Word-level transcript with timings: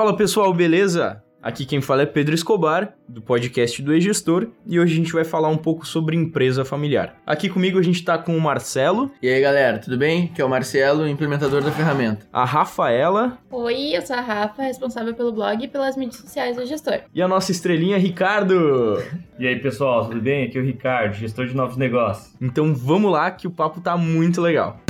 Fala 0.00 0.16
pessoal, 0.16 0.54
beleza? 0.54 1.22
Aqui 1.42 1.66
quem 1.66 1.82
fala 1.82 2.00
é 2.00 2.06
Pedro 2.06 2.34
Escobar, 2.34 2.94
do 3.06 3.20
podcast 3.20 3.82
do 3.82 3.94
E-Gestor, 3.94 4.48
e 4.66 4.80
hoje 4.80 4.94
a 4.94 4.96
gente 4.96 5.12
vai 5.12 5.24
falar 5.24 5.50
um 5.50 5.58
pouco 5.58 5.86
sobre 5.86 6.16
empresa 6.16 6.64
familiar. 6.64 7.16
Aqui 7.26 7.50
comigo 7.50 7.78
a 7.78 7.82
gente 7.82 8.02
tá 8.02 8.16
com 8.16 8.34
o 8.34 8.40
Marcelo. 8.40 9.10
E 9.20 9.28
aí 9.28 9.38
galera, 9.42 9.78
tudo 9.78 9.98
bem? 9.98 10.28
Que 10.28 10.40
é 10.40 10.44
o 10.44 10.48
Marcelo, 10.48 11.06
implementador 11.06 11.62
da 11.62 11.70
ferramenta. 11.70 12.26
A 12.32 12.46
Rafaela. 12.46 13.36
Oi, 13.50 13.94
eu 13.94 14.00
sou 14.00 14.16
a 14.16 14.22
Rafa, 14.22 14.62
responsável 14.62 15.12
pelo 15.12 15.32
blog 15.32 15.62
e 15.62 15.68
pelas 15.68 15.98
mídias 15.98 16.22
sociais 16.22 16.56
do 16.56 16.64
gestor. 16.64 17.00
E 17.14 17.20
a 17.20 17.28
nossa 17.28 17.52
estrelinha 17.52 17.98
Ricardo. 17.98 19.02
E 19.38 19.46
aí 19.46 19.60
pessoal, 19.60 20.06
tudo 20.06 20.22
bem? 20.22 20.46
Aqui 20.46 20.56
é 20.56 20.62
o 20.62 20.64
Ricardo, 20.64 21.12
gestor 21.12 21.46
de 21.46 21.54
novos 21.54 21.76
negócios. 21.76 22.34
Então 22.40 22.74
vamos 22.74 23.12
lá 23.12 23.30
que 23.30 23.46
o 23.46 23.50
papo 23.50 23.82
tá 23.82 23.98
muito 23.98 24.40
legal. 24.40 24.80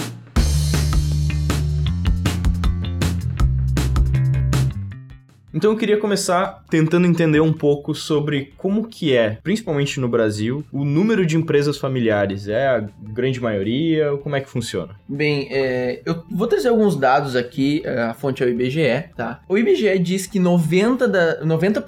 Então 5.60 5.72
eu 5.72 5.76
queria 5.76 5.98
começar 5.98 6.64
tentando 6.70 7.06
entender 7.06 7.38
um 7.40 7.52
pouco 7.52 7.94
sobre 7.94 8.54
como 8.56 8.88
que 8.88 9.14
é, 9.14 9.36
principalmente 9.42 10.00
no 10.00 10.08
Brasil, 10.08 10.64
o 10.72 10.86
número 10.86 11.26
de 11.26 11.36
empresas 11.36 11.76
familiares. 11.76 12.48
É 12.48 12.66
a 12.66 12.88
grande 12.98 13.38
maioria? 13.42 14.16
Como 14.22 14.34
é 14.34 14.40
que 14.40 14.48
funciona? 14.48 14.96
Bem, 15.06 15.48
é, 15.50 16.00
eu 16.06 16.24
vou 16.30 16.46
trazer 16.46 16.68
alguns 16.68 16.96
dados 16.96 17.36
aqui, 17.36 17.82
é, 17.84 18.04
a 18.04 18.14
fonte 18.14 18.42
é 18.42 18.46
o 18.46 18.48
IBGE, 18.48 19.10
tá? 19.14 19.42
O 19.46 19.58
IBGE 19.58 19.98
diz 19.98 20.26
que 20.26 20.40
90%, 20.40 21.06
da, 21.06 21.44
90 21.44 21.84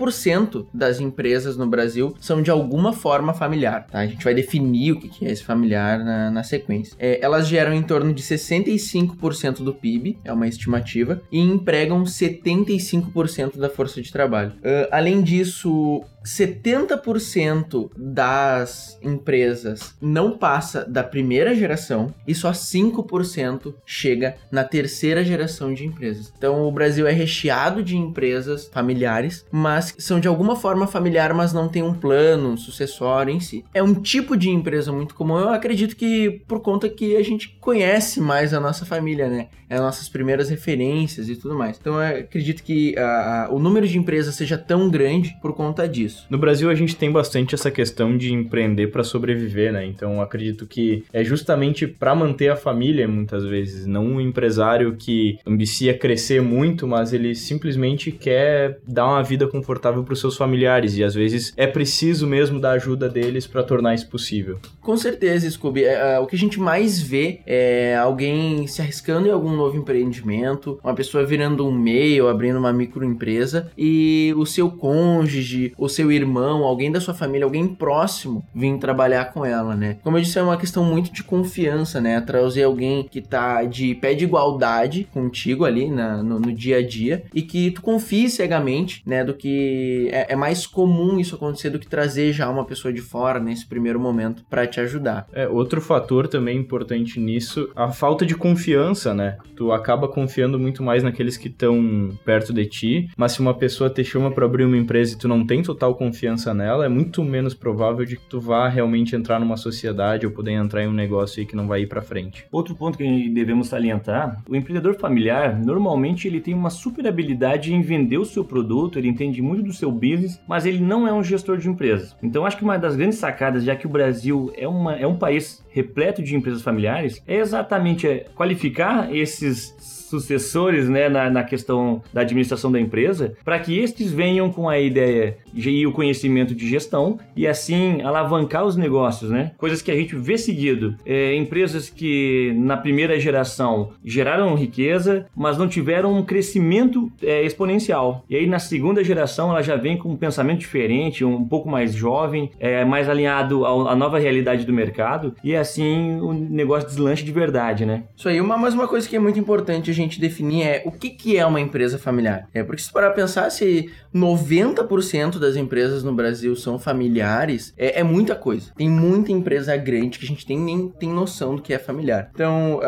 das 0.75 1.01
empresas 1.01 1.57
no 1.57 1.67
Brasil 1.67 2.15
são 2.21 2.43
de 2.43 2.51
alguma 2.51 2.93
forma 2.93 3.33
familiar, 3.33 3.87
tá? 3.91 4.01
A 4.01 4.07
gente 4.07 4.23
vai 4.23 4.35
definir 4.35 4.93
o 4.93 5.01
que 5.01 5.25
é 5.25 5.31
esse 5.31 5.43
familiar 5.43 5.99
na, 6.05 6.31
na 6.31 6.43
sequência. 6.43 6.95
É, 6.99 7.25
elas 7.25 7.49
geram 7.49 7.73
em 7.73 7.83
torno 7.83 8.13
de 8.13 8.23
65% 8.23 9.63
do 9.63 9.73
PIB, 9.73 10.19
é 10.23 10.31
uma 10.31 10.47
estimativa, 10.47 11.23
e 11.33 11.41
empregam 11.41 12.05
75% 12.05 13.62
da 13.63 13.71
força 13.71 14.03
de 14.03 14.13
trabalho. 14.13 14.53
Uh, 14.59 14.89
além 14.91 15.23
disso, 15.23 16.05
70% 16.25 17.91
das 17.97 18.99
empresas 19.03 19.95
não 20.01 20.37
passa 20.37 20.85
da 20.85 21.03
primeira 21.03 21.55
geração 21.55 22.15
e 22.27 22.35
só 22.35 22.53
5% 22.53 23.75
chega 23.85 24.37
na 24.51 24.65
terceira 24.65 25.25
geração 25.25 25.75
de 25.75 25.87
empresas. 25.87 26.33
Então 26.37 26.67
o 26.67 26.73
Brasil 26.73 27.07
é 27.07 27.13
recheado 27.13 27.83
de 27.83 27.97
empresas 27.97 28.69
familiares, 28.73 29.45
mas 29.51 29.95
são 29.99 30.21
de 30.21 30.29
alguma 30.29 30.57
forma 30.57 30.87
familiar, 30.87 31.35
mas 31.35 31.53
não 31.53 31.69
tem 31.69 31.83
um 31.83 31.95
plano 31.95 32.57
sucessório 32.57 33.35
em 33.35 33.41
si. 33.41 33.65
É 33.75 33.83
um 33.83 33.95
tipo 33.95 34.37
de 34.37 34.51
empresa 34.51 34.93
muito 34.93 35.15
comum. 35.15 35.39
Eu 35.39 35.51
acredito 35.51 35.97
que 35.97 36.43
por 36.47 36.61
conta 36.61 36.89
que 36.89 37.17
a 37.17 37.23
gente 37.23 37.57
conhece 37.61 38.21
mais 38.21 38.55
a 38.55 38.61
nossa 38.61 38.85
família, 38.85 39.29
né? 39.29 39.49
As 39.69 39.81
nossas 39.81 40.09
primeiras 40.09 40.51
referências 40.51 41.29
e 41.29 41.37
tudo 41.37 41.55
mais. 41.55 41.79
Então 41.81 42.01
eu 42.01 42.21
acredito 42.21 42.63
que 42.63 42.97
a, 42.99 43.47
a, 43.47 43.51
o 43.51 43.59
número 43.59 43.89
de 43.89 43.99
empresas 43.99 44.35
seja 44.35 44.59
tão 44.59 44.91
grande 44.91 45.37
por 45.41 45.55
conta 45.55 45.89
disso 45.89 46.12
isso. 46.13 46.27
No 46.31 46.39
Brasil 46.39 46.71
a 46.71 46.75
gente 46.75 46.95
tem 46.95 47.11
bastante 47.11 47.55
essa 47.55 47.71
questão 47.71 48.17
de 48.17 48.33
empreender 48.33 48.89
para 48.89 49.03
sobreviver, 49.03 49.73
né? 49.73 49.85
Então 49.87 50.21
acredito 50.21 50.67
que 50.67 51.05
é 51.13 51.25
justamente 51.25 51.87
para 51.87 52.15
manter 52.15 52.49
a 52.49 52.57
família 52.57 53.09
muitas 53.09 53.45
vezes, 53.45 53.87
não 53.87 54.07
um 54.07 54.21
empresário 54.21 54.95
que 54.97 55.39
ambicia 55.47 55.97
crescer 55.97 56.41
muito, 56.43 56.87
mas 56.87 57.13
ele 57.13 57.35
simplesmente 57.35 58.13
quer 58.13 58.79
dar 58.87 59.07
uma 59.07 59.23
vida 59.23 59.47
confortável 59.47 60.03
para 60.05 60.13
os 60.13 60.21
seus 60.21 60.37
familiares 60.37 60.97
e 60.97 61.05
às 61.05 61.15
vezes 61.15 61.53
é 61.57 61.67
preciso 61.67 62.27
mesmo 62.27 62.61
da 62.61 62.73
ajuda 62.73 63.09
deles 63.09 63.47
para 63.47 63.63
tornar 63.63 63.95
isso 63.95 64.09
possível. 64.09 64.59
Com 64.83 64.97
certeza, 64.97 65.51
Scooby. 65.51 65.85
É, 65.85 66.15
é, 66.15 66.19
o 66.19 66.27
que 66.27 66.37
a 66.37 66.39
gente 66.39 66.61
mais 66.61 67.01
vê 67.01 67.41
é 67.47 67.97
alguém 67.97 68.67
se 68.67 68.83
arriscando 68.83 69.29
em 69.29 69.31
algum 69.31 69.53
novo 69.53 69.77
empreendimento, 69.77 70.79
uma 70.85 70.95
pessoa 70.95 71.25
virando 71.25 71.67
um 71.67 71.73
MEI 71.73 72.21
ou 72.21 72.29
abrindo 72.29 72.59
uma 72.59 72.73
microempresa 72.73 73.71
e 73.79 74.35
o 74.37 74.45
seu 74.45 74.71
cônjuge, 74.71 75.73
o 75.79 75.89
seu 75.89 76.03
seu 76.03 76.11
irmão, 76.11 76.65
alguém 76.65 76.91
da 76.91 77.01
sua 77.01 77.15
família, 77.15 77.45
alguém 77.45 77.69
próximo 77.69 78.45
vir 78.53 78.77
trabalhar 78.79 79.27
com 79.27 79.45
ela, 79.45 79.77
né? 79.77 79.99
Como 80.03 80.17
eu 80.17 80.23
disse, 80.23 80.39
é 80.39 80.43
uma 80.43 80.57
questão 80.57 80.85
muito 80.85 81.13
de 81.13 81.23
confiança, 81.23 82.01
né? 82.01 82.21
Trazer 82.21 82.65
alguém 82.65 83.05
que 83.05 83.21
tá 83.21 83.63
de 83.63 83.95
pé 83.95 84.15
de 84.15 84.25
igualdade 84.25 85.07
contigo 85.13 85.65
ali 85.65 85.91
na, 85.91 86.23
no, 86.23 86.41
no 86.41 86.53
dia 86.53 86.79
a 86.79 86.87
dia 86.87 87.25
e 87.33 87.43
que 87.43 87.71
tu 87.71 87.83
confie 87.83 88.29
cegamente, 88.29 89.03
né? 89.07 89.25
Do 89.25 89.35
que 89.35 90.09
é, 90.11 90.33
é, 90.33 90.37
mais 90.37 90.67
comum 90.67 91.21
isso 91.21 91.37
acontecer 91.37 91.71
do 91.71 91.79
que 91.79 91.87
trazer 91.87 92.33
já 92.33 92.51
uma 92.51 92.65
pessoa 92.65 92.93
de 92.93 93.01
fora 93.01 93.39
nesse 93.39 93.67
primeiro 93.67 94.01
momento 94.01 94.45
para 94.51 94.67
te 94.73 94.81
ajudar. 94.81 95.27
É, 95.33 95.47
outro 95.49 95.81
fator 95.81 96.27
também 96.27 96.59
importante 96.59 97.21
nisso, 97.21 97.71
a 97.77 97.91
falta 97.91 98.25
de 98.25 98.35
confiança, 98.35 99.15
né? 99.15 99.39
Tu 99.55 99.73
acaba 99.73 100.09
confiando 100.09 100.59
muito 100.59 100.83
mais 100.83 101.03
naqueles 101.03 101.37
que 101.37 101.49
estão 101.49 102.11
perto 102.25 102.53
de 102.53 102.67
ti, 102.67 103.11
mas 103.17 103.33
se 103.33 103.41
uma 103.41 103.55
pessoa 103.55 103.91
te 103.91 104.03
chama 104.05 104.31
para 104.31 104.47
abrir 104.47 104.65
uma 104.65 104.77
empresa 104.77 105.15
e 105.15 105.19
tu 105.19 105.29
não 105.29 105.47
tem 105.47 105.63
total 105.63 105.95
confiança 105.95 106.55
nela, 106.55 106.85
é 106.85 106.89
muito 106.89 107.23
menos 107.23 107.55
provável 107.55 108.05
de 108.05 108.17
que 108.17 108.29
tu 108.29 108.41
vá 108.41 108.69
realmente 108.69 109.15
entrar 109.15 109.39
numa 109.39 109.57
sociedade 109.57 110.27
ou 110.27 110.33
poder 110.33 110.53
entrar 110.53 110.83
em 110.83 110.89
um 110.89 110.93
negócio 110.93 111.41
aí 111.41 111.47
que 111.47 111.57
não 111.57 111.69
vai 111.69 111.83
ir 111.83 111.87
para 111.87 112.03
frente. 112.03 112.47
Outro 112.51 112.75
ponto 112.75 112.99
que 112.99 113.29
devemos 113.29 113.69
salientar, 113.69 114.43
o 114.49 114.57
empreendedor 114.57 114.95
familiar, 114.95 115.59
normalmente 115.59 116.27
ele 116.27 116.41
tem 116.41 116.55
uma 116.55 116.71
super 116.71 117.07
habilidade 117.07 117.73
em 117.73 117.83
vender 117.83 118.19
o 118.19 118.25
seu 118.25 118.45
produto, 118.45 118.99
ele 118.99 119.09
entende 119.09 119.43
muito 119.43 119.63
do 119.63 119.73
seu 119.73 119.91
business, 119.91 120.41
mas 120.49 120.67
ele 120.67 120.81
não 120.81 121.07
é 121.07 121.13
um 121.13 121.23
gestor 121.23 121.59
de 121.59 121.69
empresas. 121.69 122.17
Então 122.23 122.45
acho 122.47 122.57
que 122.57 122.65
uma 122.65 122.79
das 122.79 122.97
grandes 122.97 123.19
sacadas, 123.19 123.65
já 123.65 123.77
que 123.77 123.87
o 123.87 123.91
Brasil 123.91 124.53
é, 124.63 124.69
uma, 124.69 124.95
é 124.97 125.07
um 125.07 125.17
país 125.17 125.65
repleto 125.71 126.23
de 126.23 126.37
empresas 126.37 126.63
familiares, 126.63 127.23
é 127.27 127.37
exatamente 127.37 128.07
é, 128.07 128.27
qualificar 128.35 129.15
esses 129.15 129.75
sucessores 130.13 130.89
né, 130.89 131.09
na, 131.09 131.31
na 131.31 131.43
questão 131.43 132.03
da 132.13 132.21
administração 132.21 132.71
da 132.71 132.79
empresa, 132.79 133.35
para 133.45 133.59
que 133.59 133.79
estes 133.79 134.13
venham 134.13 134.53
com 134.53 134.69
a 134.69 134.79
ideia 134.79 135.39
e 135.55 135.87
o 135.87 135.93
conhecimento 135.93 136.55
de 136.55 136.69
gestão 136.69 137.19
e 137.35 137.47
assim 137.47 138.03
alavancar 138.03 138.65
os 138.65 138.77
negócios, 138.77 139.31
né? 139.31 139.53
Coisas 139.57 139.81
que 139.81 139.91
a 139.91 139.97
gente 139.97 140.15
vê 140.15 140.37
seguido. 140.37 140.95
É, 141.05 141.35
empresas 141.35 141.89
que 141.89 142.53
na 142.57 142.77
primeira 142.77 143.19
geração 143.19 143.91
geraram 144.05 144.55
riqueza, 144.55 145.27
mas 145.35 145.57
não 145.59 145.69
tiveram 145.69 146.13
um 146.15 146.23
crescimento 146.23 147.11
é, 147.23 147.43
exponencial. 147.43 148.25
E 148.29 148.37
aí 148.37 148.47
na 148.47 148.59
segunda 148.59 149.03
geração 149.03 149.51
ela 149.51 149.63
já 149.63 149.77
vem 149.77 149.97
com 149.97 150.11
um 150.11 150.17
pensamento 150.17 150.61
diferente, 150.61 151.25
um 151.25 151.45
pouco 151.45 151.69
mais 151.69 151.95
jovem, 151.95 152.51
é, 152.61 152.85
mais 152.85 153.09
alinhado 153.09 153.65
à 153.65 153.95
nova 153.95 154.19
realidade 154.19 154.67
do 154.67 154.73
mercado 154.73 155.35
e 155.43 155.55
assim 155.57 156.21
o 156.21 156.33
negócio 156.33 156.89
deslanche 156.89 157.25
de 157.25 157.33
verdade, 157.33 157.87
né? 157.87 158.05
Isso 158.17 158.29
aí, 158.29 158.41
uma, 158.41 158.57
mas 158.57 158.75
uma 158.75 158.89
coisa 158.89 159.09
que 159.09 159.17
é 159.17 159.19
muito 159.19 159.39
importante 159.39 159.91
a 159.91 159.95
gente 159.95 160.02
gente 160.03 160.21
definir 160.21 160.63
é 160.63 160.83
o 160.85 160.93
que, 160.93 161.11
que 161.11 161.37
é 161.37 161.47
uma 161.47 161.61
empresa 161.61 161.99
familiar. 161.99 162.49
É 162.53 162.63
porque 162.63 162.83
se 162.83 162.93
parar 162.93 163.11
pensar, 163.11 163.51
se 163.51 163.91
90% 164.15 165.39
das 165.39 165.57
empresas 165.57 166.03
no 166.03 166.13
Brasil 166.13 166.55
são 166.55 166.79
familiares, 166.79 167.73
é, 167.77 168.01
é, 168.01 168.03
muita 168.03 168.35
coisa. 168.35 168.73
Tem 168.77 168.89
muita 168.89 169.33
empresa 169.33 169.77
grande 169.77 170.19
que 170.19 170.25
a 170.25 170.29
gente 170.29 170.47
tem, 170.47 170.59
nem 170.59 170.89
tem 170.89 171.09
noção 171.09 171.57
do 171.57 171.63
que 171.63 171.73
é 171.73 171.79
familiar. 171.79 172.31
Então, 172.35 172.81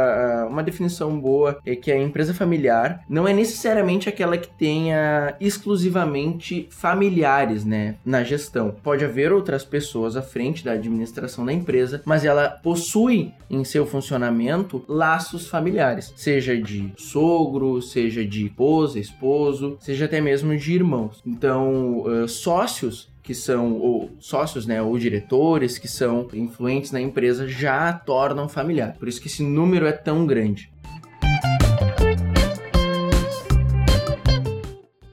uma 0.49 0.63
definição 0.63 1.19
boa 1.19 1.59
é 1.65 1.75
que 1.75 1.91
a 1.91 1.99
empresa 1.99 2.35
familiar 2.35 3.05
não 3.09 3.27
é 3.27 3.33
necessariamente 3.33 4.09
aquela 4.09 4.37
que 4.37 4.49
tenha 4.49 5.35
exclusivamente 5.41 6.69
familiares, 6.71 7.65
né, 7.65 7.97
na 8.05 8.23
gestão. 8.23 8.75
Pode 8.83 9.05
haver 9.05 9.33
outras 9.33 9.65
pessoas 9.65 10.17
à 10.17 10.23
frente 10.23 10.65
da 10.65 10.73
administração 10.73 11.45
da 11.45 11.53
empresa, 11.53 12.03
mas 12.05 12.25
ela 12.25 12.49
possui 12.49 13.33
em 13.49 13.65
seu 13.65 13.87
funcionamento 13.87 14.85
laços 14.89 15.47
familiares, 15.49 16.13
seja 16.17 16.57
de 16.57 16.93
sogro, 17.05 17.81
seja 17.81 18.25
de 18.25 18.47
esposa, 18.47 18.99
esposo, 18.99 19.77
seja 19.81 20.05
até 20.05 20.21
mesmo 20.21 20.57
de 20.57 20.73
irmãos. 20.73 21.23
Então, 21.27 22.01
uh, 22.01 22.29
sócios 22.29 23.13
que 23.23 23.35
são 23.35 23.73
ou 23.81 24.11
sócios, 24.21 24.67
né, 24.67 24.83
ou 24.83 24.99
diretores 24.99 25.79
que 25.79 25.89
são 25.89 26.29
influentes 26.35 26.93
na 26.93 27.01
empresa 27.01 27.49
já 27.49 27.93
tornam 27.93 28.49
familiar. 28.49 28.97
Por 28.99 29.09
isso 29.09 29.21
que 29.21 29.29
esse 29.29 29.43
número 29.43 29.87
é 29.87 29.93
tão 29.93 30.27
grande. 30.27 30.71